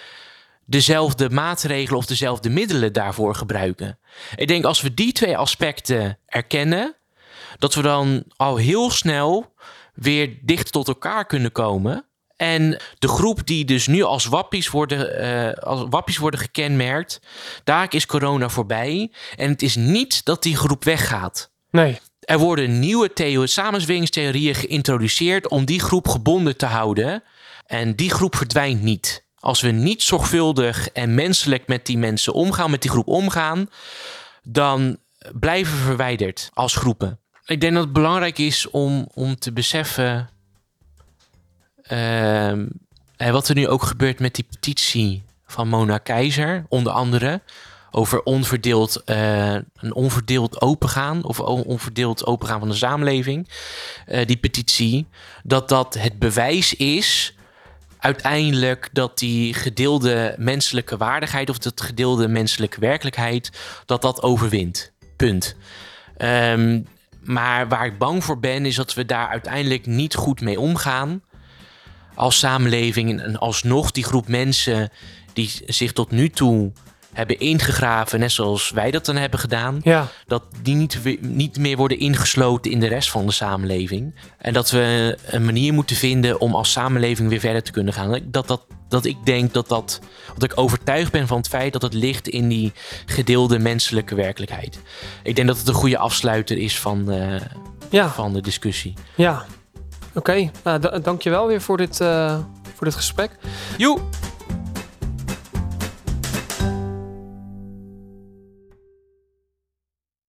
dezelfde 0.66 1.30
maatregelen 1.30 2.00
of 2.00 2.06
dezelfde 2.06 2.50
middelen 2.50 2.94
daarvoor 2.94 3.36
gebruiken. 3.36 4.00
Ik 4.36 4.48
denk 4.48 4.66
als 4.66 4.82
we 4.82 4.94
die 4.94 5.12
twee 5.12 5.38
aspecten 5.38 6.20
erkennen, 6.26 6.96
dat 7.60 7.74
we 7.74 7.82
dan 7.82 8.24
al 8.36 8.56
heel 8.56 8.92
snel 8.92 9.54
weer 9.98 10.38
dicht 10.42 10.72
tot 10.72 10.88
elkaar 10.88 11.26
kunnen 11.26 11.52
komen. 11.52 12.06
En 12.36 12.80
de 13.00 13.08
groep 13.08 13.48
die 13.48 13.66
dus 13.66 13.88
nu 13.88 14.04
als 14.04 14.26
wappies 14.26 14.70
worden, 14.70 15.18
eh, 15.18 15.64
als 15.64 15.86
wappies 15.90 16.18
worden 16.18 16.40
gekenmerkt, 16.40 17.20
daar 17.64 17.88
is 17.90 18.06
corona 18.06 18.50
voorbij. 18.50 19.12
En 19.36 19.50
het 19.50 19.62
is 19.62 19.76
niet 19.76 20.26
dat 20.26 20.44
die 20.44 20.58
groep 20.58 20.84
weggaat. 20.84 21.52
Nee. 21.72 22.00
Er 22.20 22.38
worden 22.38 22.80
nieuwe 22.80 23.14
theo- 23.14 23.46
samenzweringstheorieën 23.46 24.56
geïntroduceerd 24.56 25.48
om 25.48 25.66
die 25.66 25.80
groep 25.80 26.08
gebonden 26.08 26.58
te 26.58 26.66
houden. 26.66 27.24
En 27.66 27.96
die 27.96 28.10
groep 28.10 28.36
verdwijnt 28.36 28.82
niet. 28.82 29.26
Als 29.40 29.62
we 29.62 29.70
niet 29.72 30.04
zorgvuldig 30.04 30.90
en 30.90 31.16
menselijk 31.16 31.68
met 31.68 31.86
die 31.86 31.98
mensen 31.98 32.34
omgaan, 32.34 32.72
met 32.72 32.82
die 32.82 32.92
groep 32.92 33.08
omgaan, 33.08 33.70
dan 34.44 34.98
blijven 35.34 35.78
we 35.78 35.84
verwijderd 35.84 36.50
als 36.54 36.76
groepen. 36.76 37.20
Ik 37.48 37.62
denk 37.62 37.74
dat 37.74 37.84
het 37.84 37.94
belangrijk 37.94 38.38
is 38.38 38.70
om, 38.70 39.08
om 39.14 39.36
te 39.36 39.52
beseffen. 39.54 40.30
eh, 41.84 42.54
wat 43.32 43.48
er 43.48 43.56
nu 43.56 43.68
ook 43.68 43.84
gebeurt 43.84 44.20
met 44.20 44.36
die 44.36 44.44
petitie 44.50 45.24
van 45.46 45.68
Mona 45.68 45.98
Keizer, 45.98 46.66
onder 46.70 46.92
andere 46.94 47.42
over 47.92 48.24
onverdeeld, 48.24 49.04
eh, 49.04 49.54
een 49.54 49.94
onverdeeld 49.94 50.62
opengaan 50.62 51.24
of 51.24 51.40
on- 51.40 51.64
onverdeeld 51.64 52.26
opengaan 52.26 52.60
van 52.60 52.70
de 52.70 52.76
samenleving, 52.76 53.50
eh, 54.06 54.26
die 54.26 54.38
petitie, 54.38 55.08
dat 55.44 55.70
dat 55.70 55.94
het 55.94 56.20
bewijs 56.20 56.74
is 56.76 57.36
uiteindelijk 57.98 58.90
dat 58.92 59.18
die 59.18 59.54
gedeelde 59.54 60.36
menselijke 60.38 60.98
waardigheid 60.98 61.50
of 61.50 61.58
dat 61.58 61.82
gedeelde 61.82 62.28
menselijke 62.28 62.80
werkelijkheid, 62.80 63.52
dat 63.86 64.02
dat 64.02 64.22
overwint. 64.22 64.92
Punt. 65.16 65.56
Ehm, 66.18 66.82
maar 67.28 67.68
waar 67.68 67.86
ik 67.86 67.98
bang 67.98 68.24
voor 68.24 68.40
ben, 68.40 68.66
is 68.66 68.76
dat 68.76 68.94
we 68.94 69.06
daar 69.06 69.28
uiteindelijk 69.28 69.86
niet 69.86 70.16
goed 70.16 70.42
mee 70.42 70.60
omgaan 70.60 71.22
als 72.16 72.40
samenleving 72.40 73.22
en 73.22 73.38
alsnog 73.40 73.92
die 73.92 74.04
groep 74.04 74.28
mensen 74.28 74.90
die 75.34 75.52
zich 75.66 75.92
tot 75.94 76.12
nu 76.12 76.30
toe 76.30 76.72
hebben 77.14 77.40
ingegraven, 77.40 78.20
net 78.20 78.32
zoals 78.32 78.70
wij 78.70 78.92
dat 78.92 79.06
dan 79.06 79.16
hebben 79.16 79.40
gedaan, 79.40 79.80
Ja. 79.84 80.08
dat 80.26 80.44
die 80.62 80.76
niet, 80.76 81.00
niet 81.22 81.58
meer 81.58 81.78
worden 81.78 82.00
ingesloten 82.00 82.72
in 82.72 82.80
de 82.80 82.88
rest 82.88 83.10
van 83.12 83.26
de 83.26 83.32
samenleving. 83.32 84.16
En 84.38 84.54
dat 84.54 84.70
we 84.72 85.18
een 85.26 85.46
manier 85.46 85.74
moeten 85.74 85.96
vinden 85.96 86.40
om 86.40 86.56
als 86.56 86.72
samenleving 86.72 87.30
weer 87.30 87.40
verder 87.40 87.64
te 87.64 87.72
kunnen 87.72 87.94
gaan. 87.94 88.20
Dat, 88.24 88.48
dat, 88.48 88.66
dat 88.90 89.06
ik 89.06 89.18
denk 89.24 89.54
dat 89.54 89.68
dat, 89.68 90.00
dat 90.34 90.44
ik 90.44 90.58
overtuigd 90.58 91.12
ben 91.12 91.28
van 91.28 91.38
het 91.38 91.48
feit 91.48 91.74
dat 91.74 91.82
het 91.82 91.94
ligt 91.94 92.28
in 92.28 92.48
die 92.48 92.74
gedeelde 93.06 93.60
menselijke 93.60 94.16
werkelijkheid. 94.16 94.80
Ik 95.24 95.36
denk 95.36 95.48
dat 95.48 95.58
het 95.58 95.68
een 95.68 95.74
goede 95.74 95.98
afsluiter 95.98 96.58
is 96.58 96.80
van, 96.80 97.12
eh, 97.12 97.42
Ja, 97.90 98.10
van 98.10 98.34
de 98.34 98.42
discussie. 98.42 98.94
ja. 99.16 99.46
Oké, 100.14 100.52
nou, 100.64 100.80
da- 100.80 101.00
dankjewel 101.00 101.48
weer 101.48 101.62
voor 101.62 101.78
dit, 101.78 102.02
eh, 102.02 102.38
voor 102.76 102.86
dit 102.88 102.96
gesprek. 102.96 103.32
Joe! 103.78 104.00